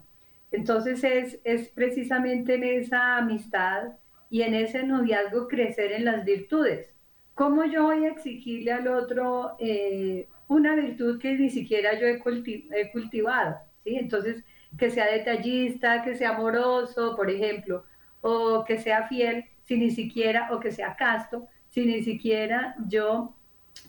[0.56, 3.92] Entonces es, es precisamente en esa amistad
[4.30, 6.94] y en ese noviazgo crecer en las virtudes.
[7.34, 12.18] ¿Cómo yo voy a exigirle al otro eh, una virtud que ni siquiera yo he,
[12.18, 13.56] cultivado?
[13.84, 13.96] ¿sí?
[13.96, 14.42] Entonces,
[14.78, 17.84] que sea detallista, que sea amoroso, por ejemplo,
[18.22, 23.36] o que sea fiel, si ni siquiera, o que sea casto, si ni siquiera yo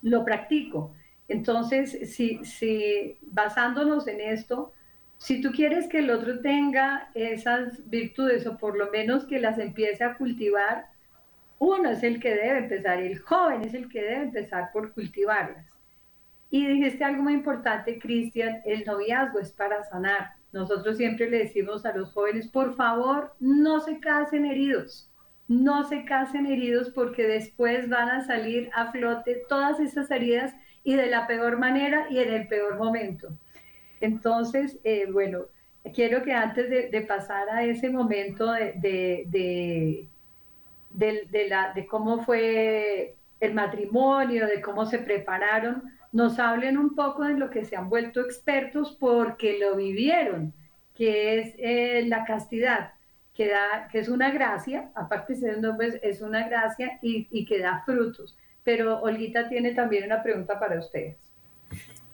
[0.02, 0.94] lo practico.
[1.30, 4.74] Entonces, si, si basándonos en esto,
[5.18, 9.58] si tú quieres que el otro tenga esas virtudes o por lo menos que las
[9.58, 10.88] empiece a cultivar,
[11.60, 15.66] uno es el que debe empezar, el joven es el que debe empezar por cultivarlas.
[16.50, 20.34] Y dijiste algo muy importante, Cristian, el noviazgo es para sanar.
[20.54, 25.12] Nosotros siempre le decimos a los jóvenes, por favor, no se casen heridos,
[25.48, 30.54] no se casen heridos porque después van a salir a flote todas esas heridas
[30.84, 33.30] y de la peor manera y en el peor momento.
[34.02, 35.46] Entonces, eh, bueno,
[35.94, 39.26] quiero que antes de, pasar a ese momento de,
[40.94, 47.50] de, cómo fue el matrimonio, de cómo se prepararon, nos hablen un poco de lo
[47.50, 50.54] que se han vuelto expertos porque lo vivieron,
[50.96, 52.94] que es eh, la castidad,
[53.34, 57.46] que, da, que es una gracia, aparte de ser un es una gracia y, y
[57.46, 58.38] que da frutos.
[58.64, 61.18] Pero Olguita tiene también una pregunta para ustedes.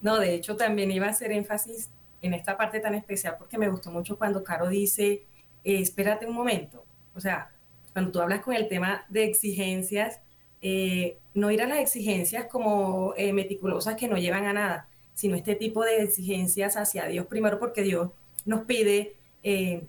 [0.04, 1.90] No, de hecho también iba a hacer énfasis
[2.22, 5.24] en esta parte tan especial porque me gustó mucho cuando Caro dice,
[5.64, 6.84] eh, espérate un momento.
[7.16, 7.52] O sea,
[7.94, 10.20] cuando tú hablas con el tema de exigencias,
[10.62, 15.38] eh, no ir a las exigencias como eh, meticulosas que no llevan a nada, sino
[15.38, 18.12] este tipo de exigencias hacia Dios primero porque Dios
[18.46, 19.16] nos pide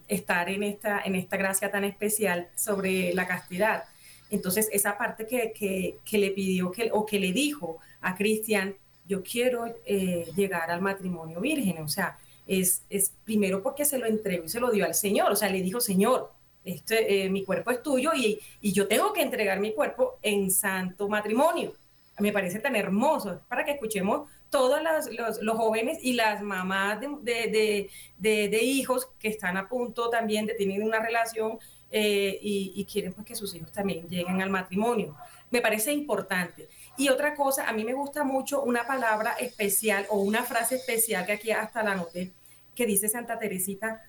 [0.08, 3.84] estar en esta, en esta gracia tan especial sobre la castidad.
[4.28, 8.74] Entonces, esa parte que, que le pidió que, o que le dijo a Cristian,
[9.06, 14.06] yo quiero eh, llegar al matrimonio virgen, o sea, es, es, primero porque se lo
[14.06, 16.30] entregó y se lo dio al Señor, o sea, le dijo, Señor,
[16.64, 20.50] este, eh, mi cuerpo es tuyo y, y, yo tengo que entregar mi cuerpo en
[20.50, 21.74] santo matrimonio.
[22.18, 27.08] Me parece tan hermoso, para que escuchemos todos los, los, jóvenes y las mamás de,
[27.22, 31.58] de, de, de, hijos que están a punto también de tener una relación
[31.90, 35.16] eh, y, y, quieren pues que sus hijos también lleguen al matrimonio.
[35.50, 36.68] Me parece importante.
[36.96, 41.26] Y otra cosa, a mí me gusta mucho una palabra especial o una frase especial
[41.26, 42.32] que aquí hasta la noté,
[42.74, 44.02] que dice Santa Teresita,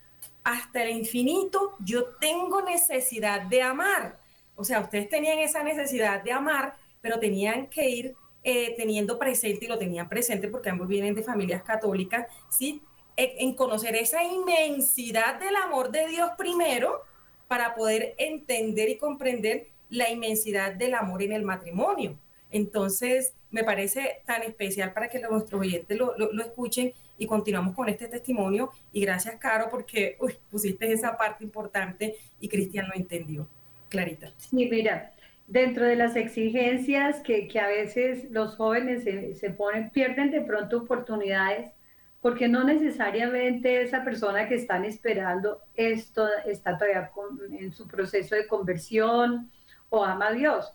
[0.44, 4.20] hasta el infinito yo tengo necesidad de amar.
[4.56, 9.66] O sea, ustedes tenían esa necesidad de amar, pero tenían que ir eh, teniendo presente,
[9.66, 12.82] y lo tenían presente porque ambos vienen de familias católicas, ¿sí?
[13.18, 17.02] en conocer esa inmensidad del amor de Dios primero
[17.48, 22.18] para poder entender y comprender la inmensidad del amor en el matrimonio.
[22.56, 27.90] Entonces, me parece tan especial para que nuestros oyentes lo, lo, escuchen y continuamos con
[27.90, 28.72] este testimonio.
[28.94, 30.18] Y gracias, Caro, porque
[30.50, 33.46] pusiste esa parte importante y Cristian lo entendió.
[33.90, 34.32] Clarita.
[34.38, 35.14] Sí, mira,
[35.48, 40.40] dentro de las exigencias que, que a veces los jóvenes se, se, ponen, pierden de
[40.40, 41.74] pronto oportunidades,
[42.22, 47.12] porque no necesariamente esa persona que están esperando esto está todavía
[47.52, 49.52] en su proceso de conversión
[49.90, 50.74] o ama a Dios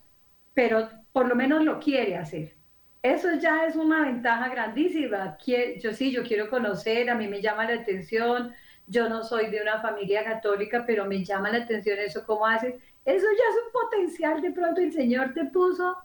[0.54, 2.54] pero por lo menos lo quiere hacer.
[3.02, 5.38] Eso ya es una ventaja grandísima.
[5.80, 8.52] Yo sí, yo quiero conocer, a mí me llama la atención,
[8.86, 12.74] yo no soy de una familia católica, pero me llama la atención eso, cómo haces.
[13.04, 15.96] Eso ya es un potencial, de pronto el Señor te puso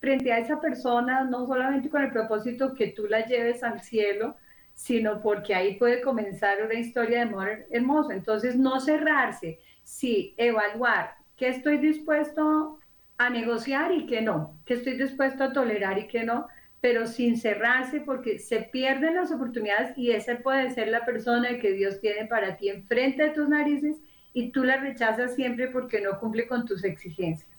[0.00, 4.36] frente a esa persona, no solamente con el propósito que tú la lleves al cielo,
[4.72, 8.14] sino porque ahí puede comenzar una historia de amor hermosa.
[8.14, 12.77] Entonces, no cerrarse, sí, evaluar qué estoy dispuesto
[13.18, 16.46] a negociar y que no, que estoy dispuesto a tolerar y que no,
[16.80, 21.72] pero sin cerrarse porque se pierden las oportunidades y esa puede ser la persona que
[21.72, 23.96] Dios tiene para ti enfrente de tus narices
[24.32, 27.50] y tú la rechazas siempre porque no cumple con tus exigencias.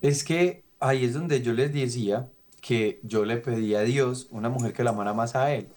[0.00, 2.28] Es que ahí es donde yo les decía
[2.62, 5.68] que yo le pedí a Dios una mujer que la amara más a Él.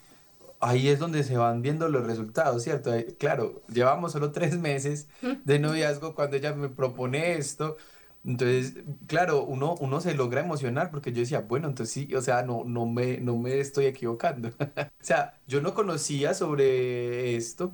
[0.65, 2.91] Ahí es donde se van viendo los resultados, ¿cierto?
[3.19, 5.09] Claro, llevamos solo tres meses
[5.43, 7.75] de noviazgo cuando ella me propone esto.
[8.23, 8.75] Entonces,
[9.07, 12.63] claro, uno, uno se logra emocionar porque yo decía, bueno, entonces sí, o sea, no,
[12.65, 14.49] no, me, no me estoy equivocando.
[14.59, 14.63] o
[15.01, 17.73] sea, yo no conocía sobre esto,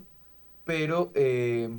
[0.66, 1.70] pero, eh,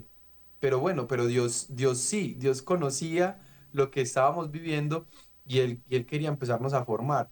[0.61, 3.41] pero bueno, pero Dios, Dios sí, Dios conocía
[3.73, 5.07] lo que estábamos viviendo
[5.47, 7.31] y él, y él quería empezarnos a formar.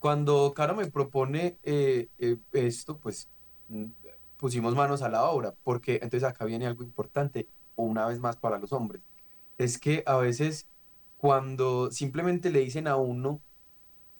[0.00, 3.28] Cuando Caro me propone eh, eh, esto, pues
[3.68, 3.84] mm,
[4.38, 8.58] pusimos manos a la obra, porque entonces acá viene algo importante, una vez más para
[8.58, 9.02] los hombres.
[9.58, 10.68] es que a veces
[11.18, 13.42] cuando simplemente le dicen a uno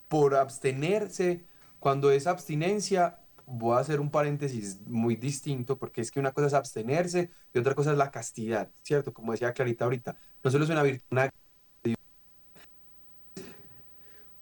[0.07, 1.45] por abstenerse,
[1.79, 6.47] cuando es abstinencia, voy a hacer un paréntesis muy distinto, porque es que una cosa
[6.47, 9.13] es abstenerse y otra cosa es la castidad, ¿cierto?
[9.13, 11.17] Como decía Clarita ahorita, no solo es una virtud,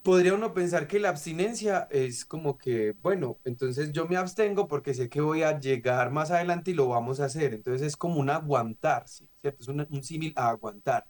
[0.09, 4.95] podría uno pensar que la abstinencia es como que, bueno, entonces yo me abstengo porque
[4.95, 7.53] sé que voy a llegar más adelante y lo vamos a hacer.
[7.53, 9.61] Entonces es como un aguantarse, ¿cierto?
[9.61, 11.05] Es un, un símil a aguantar.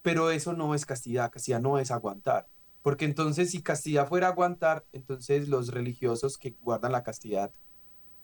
[0.00, 2.46] Pero eso no es castidad, castidad no es aguantar.
[2.80, 7.52] Porque entonces si castidad fuera aguantar, entonces los religiosos que guardan la castidad,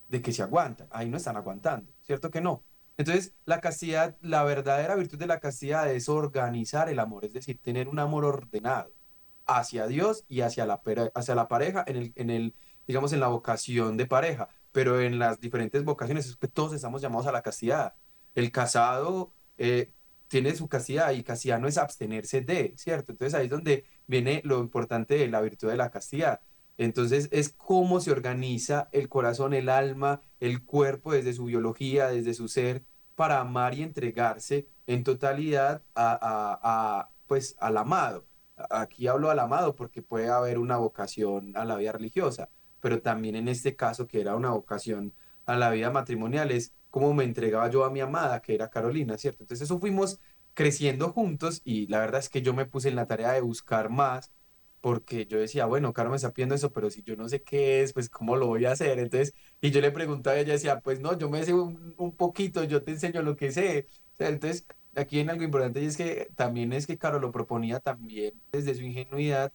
[0.08, 2.62] de que se aguantan, ahí no están aguantando, ¿cierto que no?
[2.96, 7.58] Entonces la castidad, la verdadera virtud de la castidad es organizar el amor, es decir,
[7.62, 8.95] tener un amor ordenado
[9.46, 10.82] hacia Dios y hacia la,
[11.14, 12.54] hacia la pareja en el, en el,
[12.86, 17.26] digamos, en la vocación de pareja, pero en las diferentes vocaciones es todos estamos llamados
[17.26, 17.94] a la castidad.
[18.34, 19.92] El casado eh,
[20.28, 23.12] tiene su castidad y castidad no es abstenerse de, ¿cierto?
[23.12, 26.40] Entonces ahí es donde viene lo importante de la virtud de la castidad.
[26.78, 32.34] Entonces es cómo se organiza el corazón, el alma, el cuerpo desde su biología, desde
[32.34, 36.18] su ser, para amar y entregarse en totalidad a,
[36.62, 38.26] a, pues, al amado.
[38.70, 42.48] Aquí hablo al amado porque puede haber una vocación a la vida religiosa,
[42.80, 45.14] pero también en este caso que era una vocación
[45.46, 49.18] a la vida matrimonial es como me entregaba yo a mi amada, que era Carolina,
[49.18, 49.42] ¿cierto?
[49.42, 50.20] Entonces eso fuimos
[50.54, 53.90] creciendo juntos y la verdad es que yo me puse en la tarea de buscar
[53.90, 54.32] más
[54.80, 57.82] porque yo decía, bueno, Caro me está pidiendo eso, pero si yo no sé qué
[57.82, 58.98] es, pues cómo lo voy a hacer.
[59.00, 62.82] Entonces, y yo le preguntaba ella decía, pues no, yo me sé un, poquito, yo
[62.84, 63.88] te enseño lo que sé.
[64.12, 64.64] O sea, entonces,
[64.96, 68.74] aquí hay algo importante y es que también es que Caro lo proponía también desde
[68.74, 69.52] su ingenuidad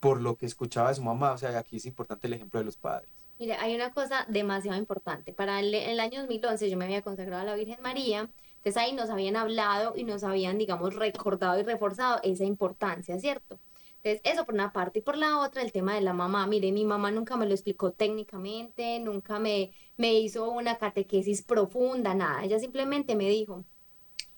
[0.00, 1.32] por lo que escuchaba de su mamá.
[1.32, 3.10] O sea, aquí es importante el ejemplo de los padres.
[3.38, 5.32] Mire, hay una cosa demasiado importante.
[5.32, 8.30] Para el, el año 2011 yo me había consagrado a la Virgen María
[8.64, 13.60] entonces ahí nos habían hablado y nos habían, digamos, recordado y reforzado esa importancia, ¿cierto?
[14.02, 15.00] Entonces, eso por una parte.
[15.00, 16.46] Y por la otra, el tema de la mamá.
[16.46, 22.14] Mire, mi mamá nunca me lo explicó técnicamente, nunca me, me hizo una catequesis profunda,
[22.14, 22.42] nada.
[22.42, 23.66] Ella simplemente me dijo,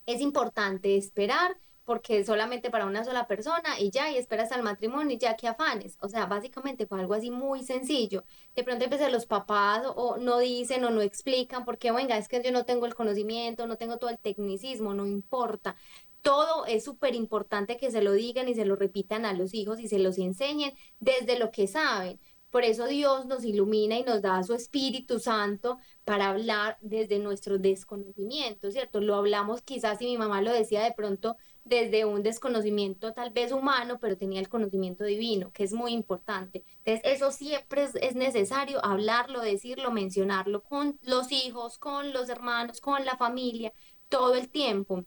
[0.07, 5.15] es importante esperar porque solamente para una sola persona y ya, y esperas al matrimonio
[5.15, 5.97] y ya, que afanes.
[6.01, 8.25] O sea, básicamente fue algo así muy sencillo.
[8.57, 12.43] De pronto empecé los papás o, no dicen o no explican porque, venga, es que
[12.43, 15.77] yo no tengo el conocimiento, no tengo todo el tecnicismo, no importa.
[16.21, 19.79] Todo es súper importante que se lo digan y se lo repitan a los hijos
[19.79, 22.19] y se los enseñen desde lo que saben.
[22.57, 27.59] Por eso Dios nos ilumina y nos da su Espíritu Santo para hablar desde nuestro
[27.59, 28.99] desconocimiento, ¿cierto?
[28.99, 33.51] Lo hablamos quizás, y mi mamá lo decía de pronto, desde un desconocimiento tal vez
[33.51, 36.63] humano, pero tenía el conocimiento divino, que es muy importante.
[36.83, 43.05] Entonces, eso siempre es, necesario hablarlo, decirlo, mencionarlo con los hijos, con los hermanos, con
[43.05, 43.71] la familia,
[44.09, 45.05] todo el tiempo.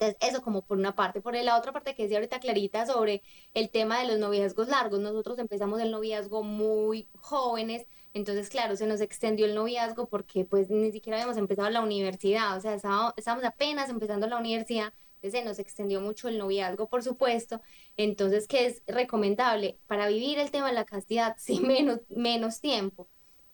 [0.00, 1.20] Entonces, eso como por una parte.
[1.20, 4.98] Por la otra parte que decía ahorita Clarita sobre el tema de los noviazgos largos.
[4.98, 10.70] Nosotros empezamos el noviazgo muy jóvenes, entonces, claro, se nos extendió el noviazgo porque pues
[10.70, 15.58] ni siquiera habíamos empezado la universidad, o sea, estábamos apenas empezando la universidad se nos
[15.58, 17.60] extendió mucho el noviazgo, por supuesto.
[17.98, 19.78] Entonces, ¿qué es recomendable?
[19.86, 23.08] Para vivir el tema de la castidad, sin menos, menos tiempo.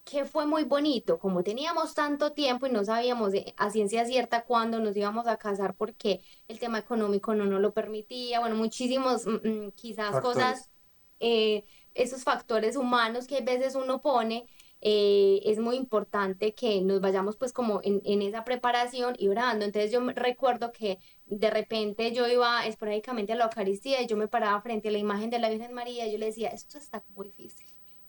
[0.07, 4.79] Que fue muy bonito, como teníamos tanto tiempo y no sabíamos a ciencia cierta cuándo
[4.79, 9.49] nos íbamos a casar porque el tema económico no nos lo permitía, bueno, muchísimos mm,
[9.49, 10.71] mm, quizás cosas,
[11.19, 11.64] eh,
[11.95, 14.47] esos factores humanos que a veces uno pone,
[14.81, 19.64] eh, es muy importante que nos vayamos pues como en, en, esa preparación y orando.
[19.64, 24.29] Entonces yo recuerdo que de repente yo iba esporádicamente a la Eucaristía y yo me
[24.29, 27.03] paraba frente a la imagen de la Virgen María y yo le decía, esto está
[27.16, 27.66] muy difícil,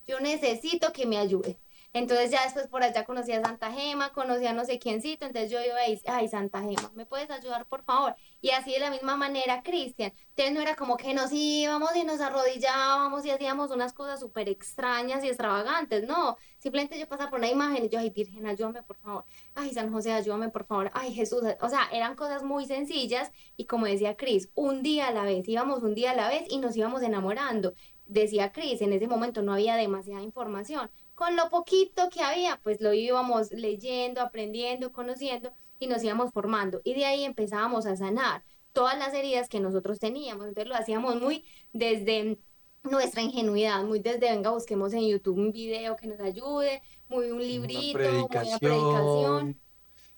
[0.08, 1.58] yo necesito que me ayude.
[1.98, 5.52] Entonces ya después por allá conocí a Santa Gema, conocí a no sé quiéncito, entonces
[5.52, 8.16] yo iba a decir, ay, Santa Gema, ¿me puedes ayudar por favor?
[8.40, 10.14] Y así de la misma manera, Cristian.
[10.30, 14.48] Entonces no era como que nos íbamos y nos arrodillábamos y hacíamos unas cosas súper
[14.48, 16.38] extrañas y extravagantes, no.
[16.60, 19.26] Simplemente yo pasaba por una imagen y yo, ay, Virgen, ayúdame por favor.
[19.56, 20.91] Ay, San José, ayúdame por favor.
[20.93, 21.41] Ay, Jesús.
[21.62, 25.48] O sea, eran cosas muy sencillas y como decía Cris, un día a la vez,
[25.48, 27.74] íbamos un día a la vez y nos íbamos enamorando.
[28.08, 32.80] Decía Cris, en ese momento no había demasiada información con lo poquito que había, pues
[32.80, 36.80] lo íbamos leyendo, aprendiendo, conociendo y nos íbamos formando.
[36.84, 40.47] Y de ahí empezábamos a sanar todas las heridas que nosotros teníamos.
[40.47, 41.43] Entonces lo hacíamos muy
[41.74, 42.38] desde
[42.84, 47.39] nuestra ingenuidad, muy desde, venga, busquemos en YouTube un video que nos ayude, muy un
[47.39, 49.60] librito, muy una predicación.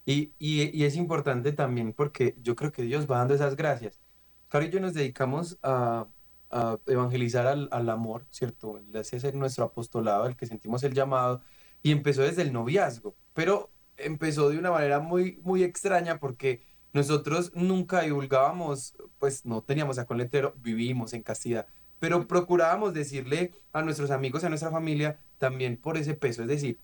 [0.06, 4.02] Y, y, y, es importante también porque yo creo que Dios va dando esas gracias.
[4.50, 6.08] Caro y yo nos dedicamos a,
[6.50, 8.82] a evangelizar al, al, amor, ¿cierto?
[8.94, 11.42] Ese es nuestro apostolado, el que sentimos el llamado,
[11.82, 17.52] y empezó desde el noviazgo, pero empezó de una manera muy, muy extraña porque nosotros
[17.56, 21.68] nunca divulgábamos, pues no teníamos a con letrero, vivimos en castidad,
[22.00, 26.80] pero procurábamos decirle a nuestros amigos, a nuestra familia, también por ese peso, es decir,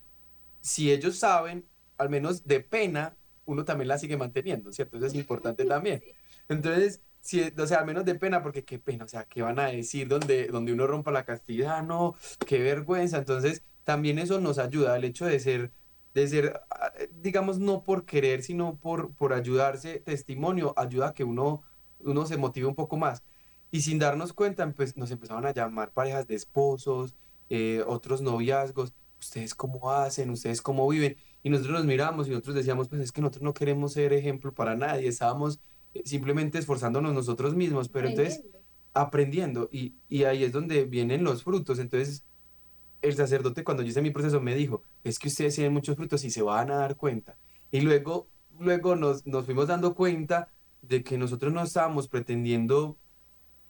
[0.62, 1.66] si ellos saben,
[1.98, 4.98] al menos de pena, uno también la sigue manteniendo, ¿cierto?
[4.98, 6.04] Eso es importante también.
[6.50, 9.58] Entonces, si, o sea, al menos de pena, porque qué pena, o sea, ¿qué van
[9.58, 11.82] a decir donde, donde uno rompa la castidad?
[11.84, 12.16] No,
[12.46, 13.18] qué vergüenza.
[13.18, 15.72] Entonces, también eso nos ayuda, el hecho de ser,
[16.14, 21.24] de ser, ah, digamos, no por querer, sino por, por ayudarse, testimonio, ayuda a que
[21.24, 21.64] uno,
[22.00, 23.24] uno se motive un poco más.
[23.72, 27.16] Y sin darnos cuenta, pues nos empezaban a llamar parejas de esposos,
[27.50, 31.18] eh, otros noviazgos, ustedes cómo hacen, ustedes cómo viven.
[31.42, 34.54] Y nosotros nos miramos y nosotros decíamos, pues es que nosotros no queremos ser ejemplo
[34.54, 35.60] para nadie, estábamos eh,
[36.04, 38.44] simplemente esforzándonos nosotros mismos, pero entonces
[38.94, 41.80] aprendiendo y, y ahí es donde vienen los frutos.
[41.80, 42.24] Entonces
[43.02, 46.24] el sacerdote cuando yo hice mi proceso me dijo, es que ustedes tienen muchos frutos
[46.24, 47.38] y se van a dar cuenta.
[47.72, 48.28] Y luego,
[48.60, 50.50] luego nos, nos fuimos dando cuenta
[50.82, 52.98] de que nosotros no estábamos pretendiendo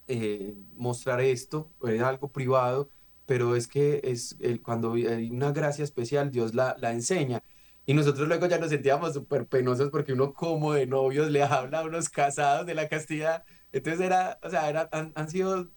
[0.07, 2.89] eh, mostrar esto, era algo privado,
[3.26, 7.41] pero es que es el, cuando hay una gracia especial, Dios la, la enseña.
[7.86, 11.79] Y nosotros luego ya nos sentíamos súper penosos porque uno como de novios le habla
[11.79, 13.43] a unos casados de la castidad.
[13.71, 15.71] Entonces era, o sea, era, han, han sido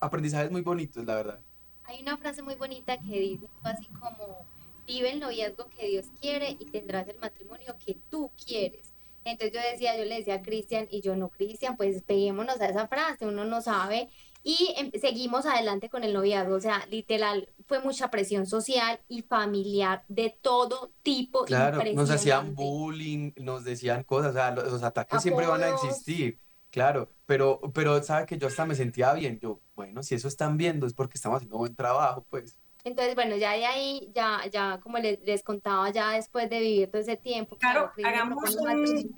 [0.00, 1.40] aprendizajes muy bonitos, la verdad.
[1.84, 4.46] Hay una frase muy bonita que dice así como,
[4.86, 8.92] vive el noviazgo que Dios quiere y tendrás el matrimonio que tú quieres.
[9.24, 12.66] Entonces yo decía, yo le decía a Cristian y yo no, Cristian, pues peguémonos a
[12.68, 14.08] esa frase, uno no sabe.
[14.42, 19.22] Y em, seguimos adelante con el noviazgo, o sea, literal, fue mucha presión social y
[19.22, 21.44] familiar de todo tipo.
[21.44, 26.38] Claro, nos hacían bullying, nos decían cosas, o sea, los, ataques siempre van a existir,
[26.70, 30.56] claro, pero, pero sabe que yo hasta me sentía bien, yo, bueno, si eso están
[30.56, 32.58] viendo es porque estamos haciendo buen trabajo, pues.
[32.84, 36.90] Entonces, bueno, ya de ahí, ya, ya como les, les contaba, ya después de vivir
[36.90, 37.56] todo ese tiempo.
[37.58, 39.14] Claro, hagamos un,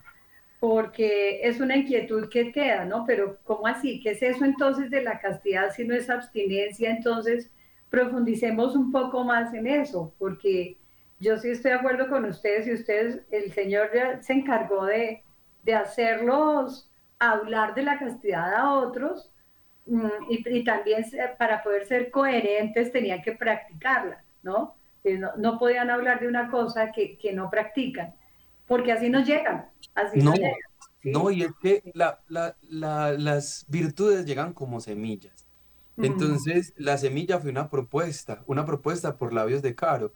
[0.63, 3.05] porque es una inquietud que queda, ¿no?
[3.05, 4.01] Pero ¿cómo así?
[4.01, 6.89] ¿Qué es eso entonces de la castidad si no es abstinencia?
[6.89, 7.51] Entonces,
[7.91, 10.79] profundicemos un poco más en eso, porque
[11.19, 13.91] yo sí estoy de acuerdo con ustedes y ustedes, el Señor
[14.21, 15.25] se encargó de,
[15.65, 16.89] de hacerlos
[17.19, 19.33] hablar de la castidad a otros
[19.87, 21.05] mm, y, también
[21.39, 24.77] para poder ser coherentes tenían que practicarla, ¿no?
[25.39, 28.15] No, podían hablar de una cosa que, no practican,
[28.73, 29.67] porque así no llegan.
[29.95, 30.33] Así no,
[31.05, 35.45] no, y es que las virtudes llegan como semillas.
[35.99, 40.15] Entonces, la semilla fue una propuesta, una propuesta por labios de Caro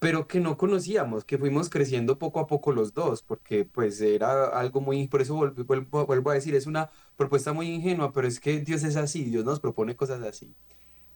[0.00, 4.48] pero que no conocíamos, que fuimos creciendo poco a poco los dos, porque pues era
[4.48, 8.38] algo muy, por eso vuelvo, vuelvo, a decir, es una propuesta muy ingenua, pero es
[8.38, 10.52] que Dios es así, Dios nos propone cosas así.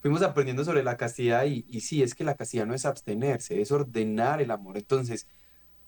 [0.01, 3.61] Fuimos aprendiendo sobre la castidad y, y sí, es que la castidad no es abstenerse,
[3.61, 4.79] es ordenar el amor.
[4.79, 5.27] Entonces,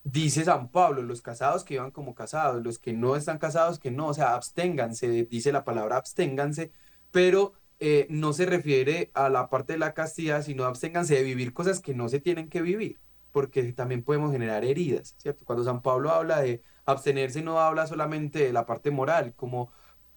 [0.04, 3.90] dice San Pablo, los casados que iban como casados, los que no están casados, que
[3.90, 6.72] no, o sea, absténganse, dice la palabra absténganse,
[7.10, 11.52] pero eh, no se refiere a la parte de la castidad, sino absténganse de vivir
[11.52, 15.44] cosas que no se tienen que vivir, porque también podemos generar heridas, ¿cierto?
[15.44, 19.72] Cuando San Pablo habla de abstenerse, no habla solamente de la parte moral, como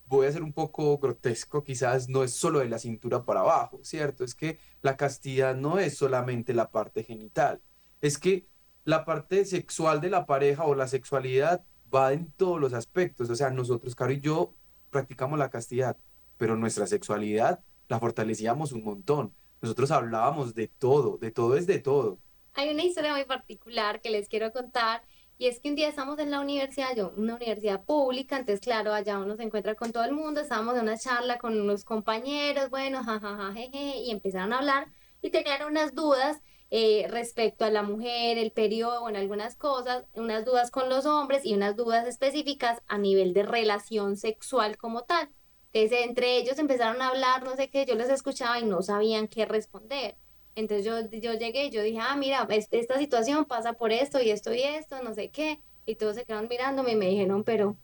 [0.08, 3.80] voy a ser un poco grotesco, quizás no es solo de la cintura para abajo,
[3.84, 4.24] ¿cierto?
[4.24, 7.62] Es que la castidad no es solamente la parte genital,
[8.02, 8.48] es que
[8.86, 11.64] la parte sexual de la pareja o la sexualidad
[11.94, 14.54] va en todos los aspectos, o sea, nosotros, Caro y yo,
[14.90, 15.98] practicamos la castidad,
[16.38, 19.34] pero nuestra sexualidad la fortalecíamos un montón.
[19.62, 22.20] Nosotros hablábamos de todo, de todo es de todo.
[22.54, 25.04] Hay una historia muy particular que les quiero contar
[25.38, 28.94] y es que un día estamos en la universidad, yo, una universidad pública, entonces claro,
[28.94, 32.70] allá uno se encuentra con todo el mundo, estábamos en una charla con unos compañeros,
[32.70, 34.88] bueno, jajaja, y empezaron a hablar
[35.22, 36.42] y tenían unas dudas
[36.76, 41.46] eh, respecto a la mujer, el periodo, en algunas cosas, unas dudas con los hombres
[41.46, 45.30] y unas dudas específicas a nivel de relación sexual como tal.
[45.72, 49.28] Entonces, entre ellos empezaron a hablar, no sé qué, yo les escuchaba y no sabían
[49.28, 50.18] qué responder.
[50.56, 54.52] Entonces yo, yo llegué yo dije, ah, mira, esta situación pasa por esto y esto
[54.54, 55.62] y esto, no sé qué.
[55.86, 57.78] Y todos se quedaron mirándome y me dijeron, pero,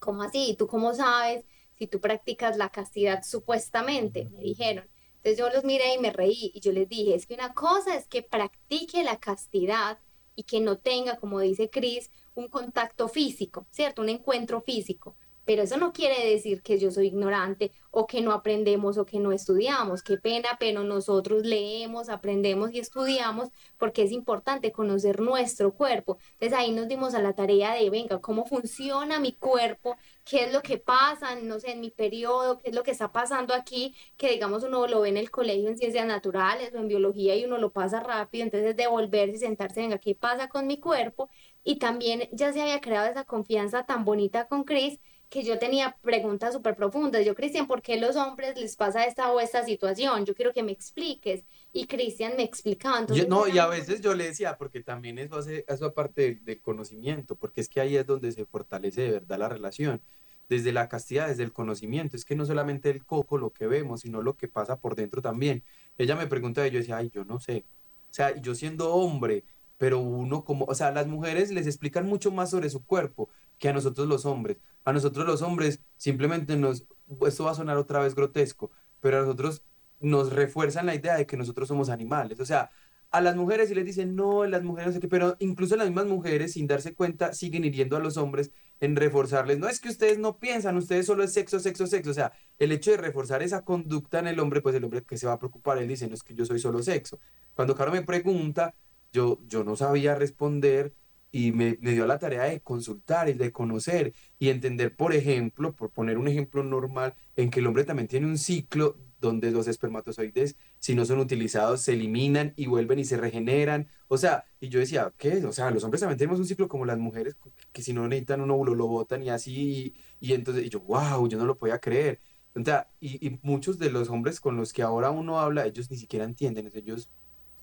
[0.00, 0.50] ¿cómo así?
[0.50, 1.44] ¿Y tú cómo sabes
[1.78, 4.26] si tú practicas la castidad supuestamente?
[4.32, 4.88] Me dijeron.
[5.24, 7.96] Entonces yo los miré y me reí y yo les dije, es que una cosa
[7.96, 9.98] es que practique la castidad
[10.36, 14.02] y que no tenga, como dice Cris, un contacto físico, ¿cierto?
[14.02, 15.16] Un encuentro físico.
[15.44, 19.20] Pero eso no quiere decir que yo soy ignorante o que no aprendemos o que
[19.20, 20.02] no estudiamos.
[20.02, 26.18] Qué pena, pero nosotros leemos, aprendemos y estudiamos porque es importante conocer nuestro cuerpo.
[26.34, 29.96] Entonces ahí nos dimos a la tarea de, venga, ¿cómo funciona mi cuerpo?
[30.24, 32.58] ¿Qué es lo que pasa, no sé, en mi periodo?
[32.58, 33.94] ¿Qué es lo que está pasando aquí?
[34.16, 37.44] Que digamos uno lo ve en el colegio en ciencias naturales o en biología y
[37.44, 38.44] uno lo pasa rápido.
[38.44, 41.28] Entonces devolverse y sentarse, venga, ¿qué pasa con mi cuerpo?
[41.62, 45.96] Y también ya se había creado esa confianza tan bonita con Chris que yo tenía
[46.00, 47.24] preguntas súper profundas.
[47.24, 50.24] Yo, Cristian, ¿por qué los hombres les pasa esta o esta situación?
[50.24, 51.44] Yo quiero que me expliques.
[51.72, 53.00] Y Cristian me explicaba.
[53.00, 56.60] Entonces, no, y a veces yo le decía, porque también eso hace, eso aparte del,
[56.60, 60.00] conocimiento, porque es que ahí es donde se fortalece de verdad la relación.
[60.48, 62.16] Desde la castidad, desde el conocimiento.
[62.16, 65.22] Es que no solamente el coco lo que vemos, sino lo que pasa por dentro
[65.22, 65.64] también.
[65.96, 67.64] Ella me pregunta y yo decía, ay, yo no sé.
[68.10, 69.44] O sea, yo siendo hombre,
[69.78, 73.68] pero uno como, o sea, las mujeres les explican mucho más sobre su cuerpo que
[73.68, 74.58] a nosotros los hombres.
[74.84, 76.84] A nosotros los hombres simplemente nos,
[77.26, 79.62] esto va a sonar otra vez grotesco, pero a nosotros
[80.00, 82.40] nos refuerzan la idea de que nosotros somos animales.
[82.40, 82.70] O sea,
[83.14, 85.86] a las mujeres y les dicen, no, las mujeres no sé qué, pero incluso las
[85.86, 88.50] mismas mujeres, sin darse cuenta, siguen hiriendo a los hombres
[88.80, 92.10] en reforzarles, no es que ustedes no piensan, ustedes solo es sexo, sexo, sexo.
[92.10, 95.16] O sea, el hecho de reforzar esa conducta en el hombre, pues el hombre que
[95.16, 97.20] se va a preocupar, él dice, no es que yo soy solo sexo.
[97.54, 98.74] Cuando Caro me pregunta,
[99.12, 100.92] yo, yo no sabía responder
[101.34, 105.74] y me, me, dio la tarea de consultar y de conocer y entender, por ejemplo,
[105.74, 109.66] por poner un ejemplo normal, en que el hombre también tiene un ciclo donde los
[109.66, 113.88] espermatozoides, si no son utilizados, se eliminan y vuelven y se regeneran.
[114.06, 115.44] O sea, y yo decía, ¿qué?
[115.44, 117.34] O sea, los hombres también tenemos un ciclo como las mujeres,
[117.72, 121.28] que si no necesitan un óvulo lo botan y así, y, y entonces, yo, wow,
[121.28, 122.20] yo no lo podía creer.
[122.54, 125.90] O sea, y, y, muchos de los hombres con los que ahora uno habla, ellos
[125.90, 127.10] ni siquiera entienden, ellos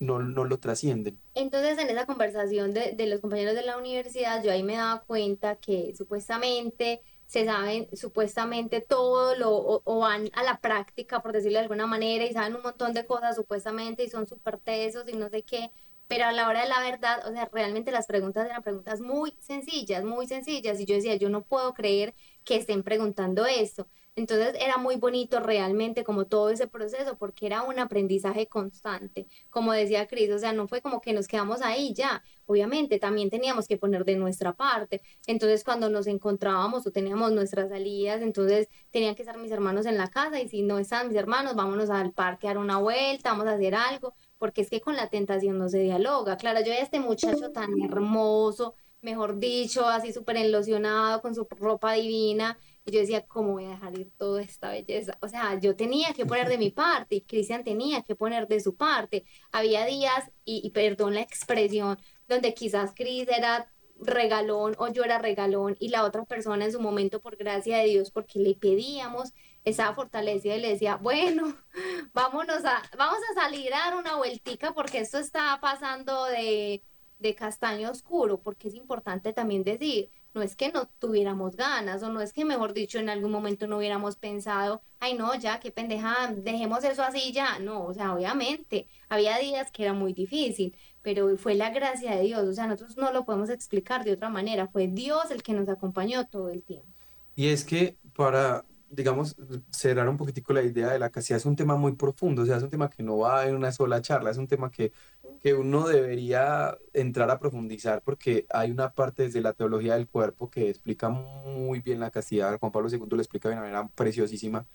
[0.02, 1.18] no, no lo trascienden.
[1.34, 5.02] Entonces, en esa conversación de, de los compañeros de la universidad, yo ahí me daba
[5.04, 11.58] cuenta que supuestamente se saben supuestamente todo lo, o, van a la práctica, por decirlo
[11.58, 15.14] de alguna manera, y saben un montón de cosas supuestamente y son súper tesos y
[15.14, 15.70] no sé qué,
[16.12, 19.34] pero a la hora de la verdad, o sea, realmente las preguntas eran preguntas muy
[19.40, 23.88] sencillas, muy sencillas, y yo decía, yo no puedo creer que estén preguntando esto.
[24.14, 29.26] Entonces era muy bonito realmente como todo ese proceso porque era un aprendizaje constante.
[29.48, 32.22] Como decía Cris, o sea, no fue como que nos quedamos ahí ya.
[32.44, 35.00] Obviamente también teníamos que poner de nuestra parte.
[35.26, 39.96] Entonces cuando nos encontrábamos o teníamos nuestras salidas, entonces tenían que estar mis hermanos en
[39.96, 43.30] la casa y si no están mis hermanos, vámonos al parque a dar una vuelta,
[43.30, 44.12] vamos a hacer algo,
[44.42, 46.36] porque es que con la tentación no se dialoga.
[46.36, 52.58] Claro, yo este muchacho tan hermoso, mejor dicho, así súper enlocionado con su ropa divina
[52.84, 55.16] y yo decía, ¿cómo voy a dejar ir toda esta belleza?
[55.20, 58.58] O sea, yo tenía que poner de mi parte y Cristian tenía que poner de
[58.58, 59.22] su parte.
[59.52, 65.76] Había días, y, perdón la expresión, donde quizás Cris era regalón o yo era regalón
[65.78, 69.34] y la otra persona en su momento, por gracia de Dios, porque le pedíamos
[69.64, 71.56] esa fortaleza y le decía, bueno,
[72.12, 76.82] vámonos a, vamos a salir a dar una vueltica porque esto está pasando de,
[77.18, 82.10] de castaño oscuro, porque es importante también decir, no es que no tuviéramos ganas o
[82.10, 85.70] no es que, mejor dicho, en algún momento no hubiéramos pensado, ay no, ya, qué
[85.70, 87.58] pendeja, dejemos eso así ya.
[87.58, 92.22] No, o sea, obviamente, había días que era muy difícil, pero fue la gracia de
[92.22, 95.52] Dios, o sea, nosotros no lo podemos explicar de otra manera, fue Dios el que
[95.52, 96.88] nos acompañó todo el tiempo.
[97.34, 99.36] Y es que para, digamos,
[99.70, 102.56] cerrar un poquitico la idea de la castidad, es un tema muy profundo, o sea,
[102.58, 104.92] es un tema que no va en una sola charla, es un tema que,
[105.40, 110.50] que uno debería entrar a profundizar porque hay una parte desde la teología del cuerpo
[110.50, 114.66] que explica muy bien la castidad, Juan Pablo II lo explica de una manera preciosísima,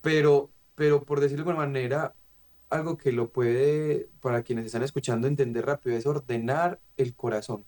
[0.00, 2.14] pero, pero por decirlo de alguna manera,
[2.70, 7.66] algo que lo puede, para quienes están escuchando, entender rápido, es ordenar el corazón,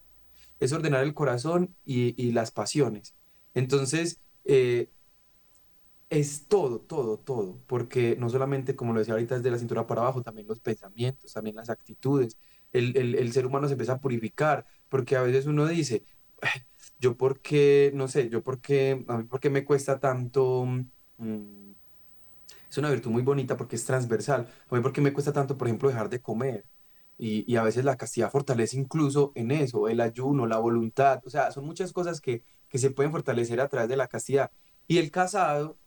[0.61, 3.14] es ordenar el corazón y, y las pasiones.
[3.55, 4.91] Entonces, eh,
[6.11, 9.87] es todo, todo, todo, porque no solamente, como lo decía ahorita, es de la cintura
[9.87, 12.39] para abajo, también los pensamientos, también las actitudes.
[12.73, 16.05] El, el, el ser humano se empieza a purificar, porque a veces uno dice,
[16.99, 20.67] yo por qué, no sé, yo por qué, a mí por qué me cuesta tanto,
[21.19, 21.73] mm,
[22.71, 25.57] es una virtud muy bonita porque es transversal, a mí por qué me cuesta tanto,
[25.57, 26.67] por ejemplo, dejar de comer.
[27.19, 31.31] Y, y a veces la castidad fortalece incluso en eso, el ayuno, la voluntad, o
[31.31, 34.51] sea, son muchas cosas que, que se pueden fortalecer a través de la castidad.
[34.87, 35.79] Y el casado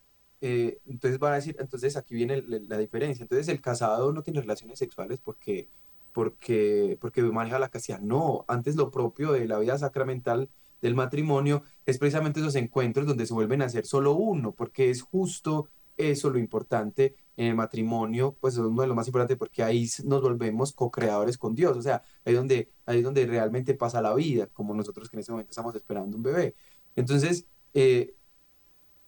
[0.45, 3.23] eh, entonces van a decir, entonces aquí viene la diferencia.
[3.23, 5.69] Entonces el casado no tiene relaciones sexuales porque,
[6.11, 8.01] porque, porque maneja la castidad.
[8.01, 10.49] No, antes lo propio de la vida sacramental
[10.81, 15.01] del matrimonio es precisamente esos encuentros donde se vuelven a ser solo uno, porque es
[15.01, 19.63] justo eso lo importante en el matrimonio, pues es uno de lo más importante porque
[19.63, 24.01] ahí nos volvemos co-creadores con Dios, o sea, ahí es donde, ahí donde realmente pasa
[24.01, 26.53] la vida, como nosotros que en ese momento estamos esperando un bebé.
[26.97, 28.13] Entonces, eh,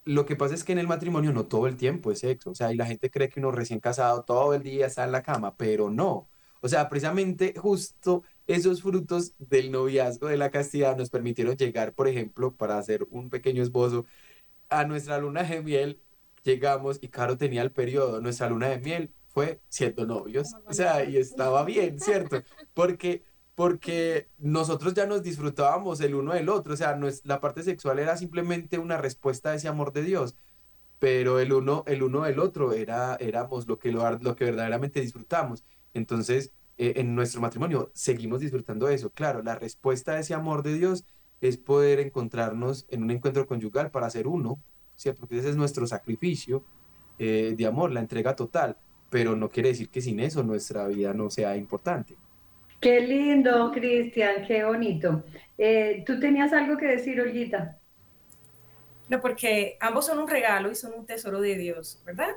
[0.06, 2.56] lo que pasa es que en el matrimonio no todo el tiempo es sexo, o
[2.56, 5.24] sea, y la gente cree que uno recién casado todo el día está en la
[5.24, 6.30] cama, pero no.
[6.62, 12.08] O sea, precisamente justo esos frutos del noviazgo de la castidad nos permitieron llegar, por
[12.08, 14.06] ejemplo, para hacer un pequeño esbozo,
[14.70, 16.02] a nuestra luna de miel
[16.44, 21.04] llegamos y Caro tenía el periodo, nuestra luna de miel fue siendo novios, o sea,
[21.04, 22.42] y estaba bien, ¿cierto?
[22.74, 23.24] Porque,
[23.56, 27.64] porque nosotros ya nos disfrutábamos el uno del otro, o sea, no es, la parte
[27.64, 30.36] sexual era simplemente una respuesta a ese amor de Dios,
[31.00, 35.02] pero el uno, el uno del otro era, éramos lo que, lo, lo que verdaderamente
[35.02, 35.64] disfrutamos.
[35.94, 39.10] Entonces, eh, en nuestro matrimonio seguimos disfrutando de eso.
[39.12, 41.06] Claro, la respuesta a ese amor de Dios
[41.42, 44.60] es poder encontrarnos en un encuentro conyugal para ser uno,
[44.96, 45.22] ¿cierto?
[45.22, 46.64] Porque ese es nuestro sacrificio
[47.20, 48.78] eh, de amor, la entrega total,
[49.10, 52.18] pero no quiere decir que sin eso nuestra vida no sea importante.
[52.80, 55.24] Qué lindo, Cristian, qué bonito.
[55.58, 57.80] Eh, ¿Tú tenías algo que decir, Olguita?
[59.10, 62.36] No, porque ambos son un regalo y son un tesoro de Dios, ¿verdad?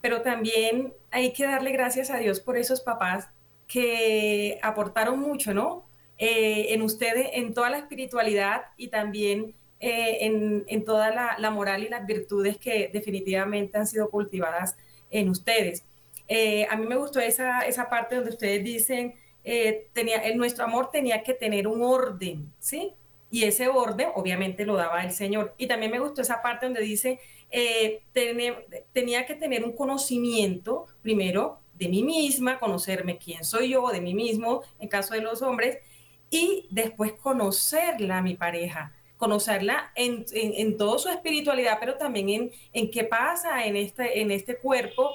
[0.00, 3.28] Pero también hay que darle gracias a Dios por esos papás
[3.66, 5.86] que aportaron mucho, ¿no?
[6.18, 10.18] Eh, en ustedes, en toda la espiritualidad y también eh,
[10.66, 14.76] en, toda la, moral y las virtudes que definitivamente han sido cultivadas
[15.10, 15.84] en ustedes.
[16.28, 19.14] Eh, a mí me gustó esa, esa parte donde ustedes dicen,
[19.44, 22.92] eh, tenía, nuestro amor tenía que tener un orden, ¿sí?
[23.30, 25.54] Y ese orden obviamente lo daba el Señor.
[25.56, 27.20] Y también me gustó esa parte donde dice,
[28.92, 34.14] tenía que tener un conocimiento, primero, de mí misma, conocerme quién soy yo, de mí
[34.14, 35.78] mismo, en caso de los hombres,
[36.28, 42.90] y después conocerla mi pareja conocerla en, en, toda su espiritualidad, pero también en, en
[42.90, 45.10] qué pasa en este, en este cuerpo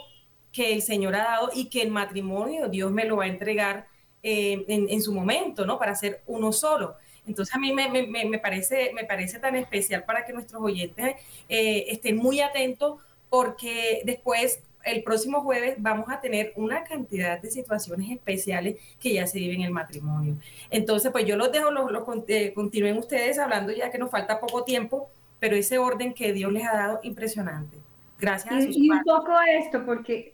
[0.51, 3.87] que el Señor ha dado y que el matrimonio Dios me lo va a entregar
[4.27, 5.77] eh, en, en, su momento, ¿no?
[5.77, 6.95] Para ser uno solo.
[7.27, 11.15] Entonces a mí me, me, me, parece, me parece tan especial para que nuestros oyentes
[11.47, 12.99] eh, estén muy atentos
[13.29, 19.27] porque después el próximo jueves vamos a tener una cantidad de situaciones especiales que ya
[19.27, 20.37] se viven en el matrimonio.
[20.71, 24.63] Entonces, pues yo los dejo, los, eh, continúen ustedes hablando ya que nos falta poco
[24.63, 27.77] tiempo, pero ese orden que Dios les ha dado, impresionante.
[28.19, 28.51] Gracias.
[28.51, 30.33] A sus y un poco esto, porque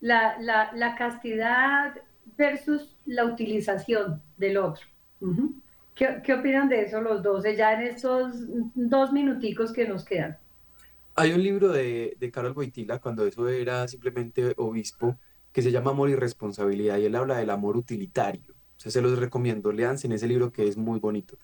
[0.00, 1.94] la, la, la, castidad
[2.36, 4.86] versus la utilización del otro.
[5.94, 8.32] ¿Qué, ¿Qué opinan de eso los dos, ya en estos
[8.74, 10.38] dos minuticos que nos quedan?
[11.14, 15.16] Hay un libro de, de Carol Boitila, cuando eso era simplemente obispo,
[15.52, 18.54] que se llama Amor y Responsabilidad, y él habla del amor utilitario.
[18.76, 21.36] O sea, se los recomiendo, leanse en ese libro que es muy bonito.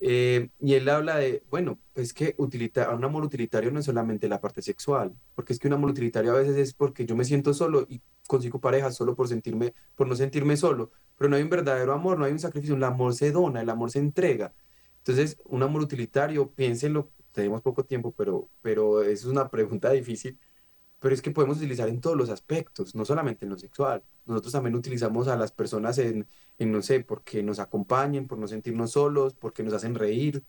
[0.00, 4.28] Eh, y él habla de, bueno, es que utilita, un amor utilitario no es solamente
[4.28, 7.24] la parte sexual, porque es que un amor utilitario a veces es porque yo me
[7.24, 11.42] siento solo y consigo pareja solo por sentirme, por no sentirme solo, pero no hay
[11.42, 14.54] un verdadero amor, no hay un sacrificio, el amor se dona, el amor se entrega.
[14.98, 20.38] Entonces, un amor utilitario, piénsenlo tenemos poco tiempo, pero, pero es una pregunta difícil,
[21.00, 24.02] pero es que podemos utilizar en todos los aspectos, no solamente en lo sexual.
[24.24, 26.26] Nosotros también utilizamos a las personas en,
[26.58, 30.42] no sé, porque nos acompañen, por no sentirnos solos, porque nos hacen reír.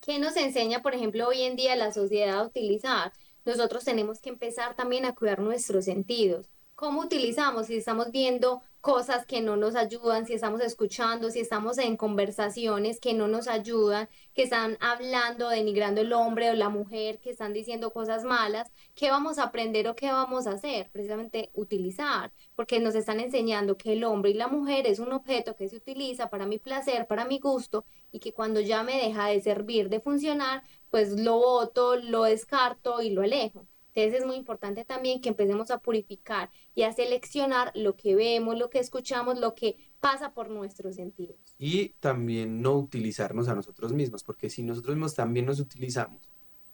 [0.00, 3.12] ¿Qué nos enseña, por ejemplo, hoy en día la sociedad a utilizar?
[3.44, 6.48] Nosotros tenemos que empezar también a cuidar nuestros sentidos.
[6.76, 7.68] ¿Cómo utilizamos?
[7.68, 13.00] Si estamos viendo cosas que no nos ayudan, si estamos escuchando, si estamos en conversaciones
[13.00, 17.54] que no nos ayudan, que están hablando, denigrando el hombre o la mujer, que están
[17.54, 20.90] diciendo cosas malas, ¿qué vamos a aprender o qué vamos a hacer?
[20.92, 25.56] Precisamente utilizar, porque nos están enseñando que el hombre y la mujer es un objeto
[25.56, 29.28] que se utiliza para mi placer, para mi gusto, y que cuando ya me deja
[29.28, 33.66] de servir, de funcionar, pues lo voto, lo descarto y lo alejo.
[33.96, 38.58] Entonces es muy importante también que empecemos a purificar y a seleccionar lo que vemos,
[38.58, 41.38] lo que escuchamos, lo que pasa por nuestros sentidos.
[41.58, 46.28] Y también no utilizarnos a nosotros mismos, porque si nosotros mismos también nos utilizamos,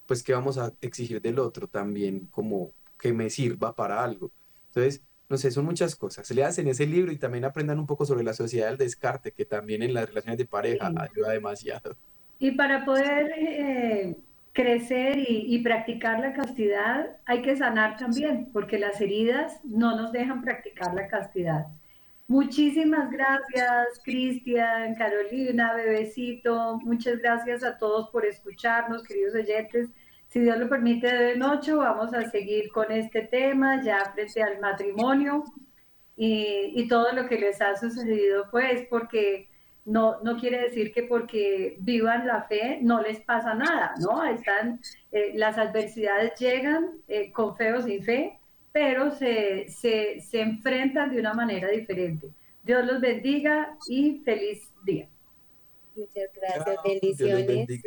[0.05, 4.33] pues ¿qué vamos a exigir del otro también como que me sirva para algo?
[4.67, 6.27] Entonces, no sé, son muchas cosas.
[6.27, 9.31] Se le hacen ese libro y también aprendan un poco sobre la sociedad del descarte,
[9.31, 11.97] que también en las relaciones de pareja ayuda demasiado.
[12.41, 14.17] Y para poder eh,
[14.53, 20.43] crecer y, practicar la castidad, hay que sanar también, porque las heridas no nos dejan
[20.43, 21.69] practicar la castidad.
[22.29, 26.79] Muchísimas gracias, Cristian, Carolina, Bebecito.
[26.83, 29.89] Muchas gracias a todos por escucharnos, queridos oyentes.
[30.29, 34.61] Si Dios lo permite, de noche vamos a seguir con este tema ya frente al
[34.61, 35.45] matrimonio
[36.17, 39.49] y, y todo lo que les ha sucedido, pues, porque
[39.85, 44.25] no, no quiere decir que porque vivan la fe no les pasa nada, ¿no?
[44.25, 44.81] Están,
[45.11, 48.39] eh, las adversidades llegan eh, con fe o sin fe,
[48.71, 52.31] pero se, se, se enfrentan de una manera diferente.
[52.63, 55.09] Dios los bendiga y feliz día.
[55.97, 57.83] Muchas gracias, bendiciones.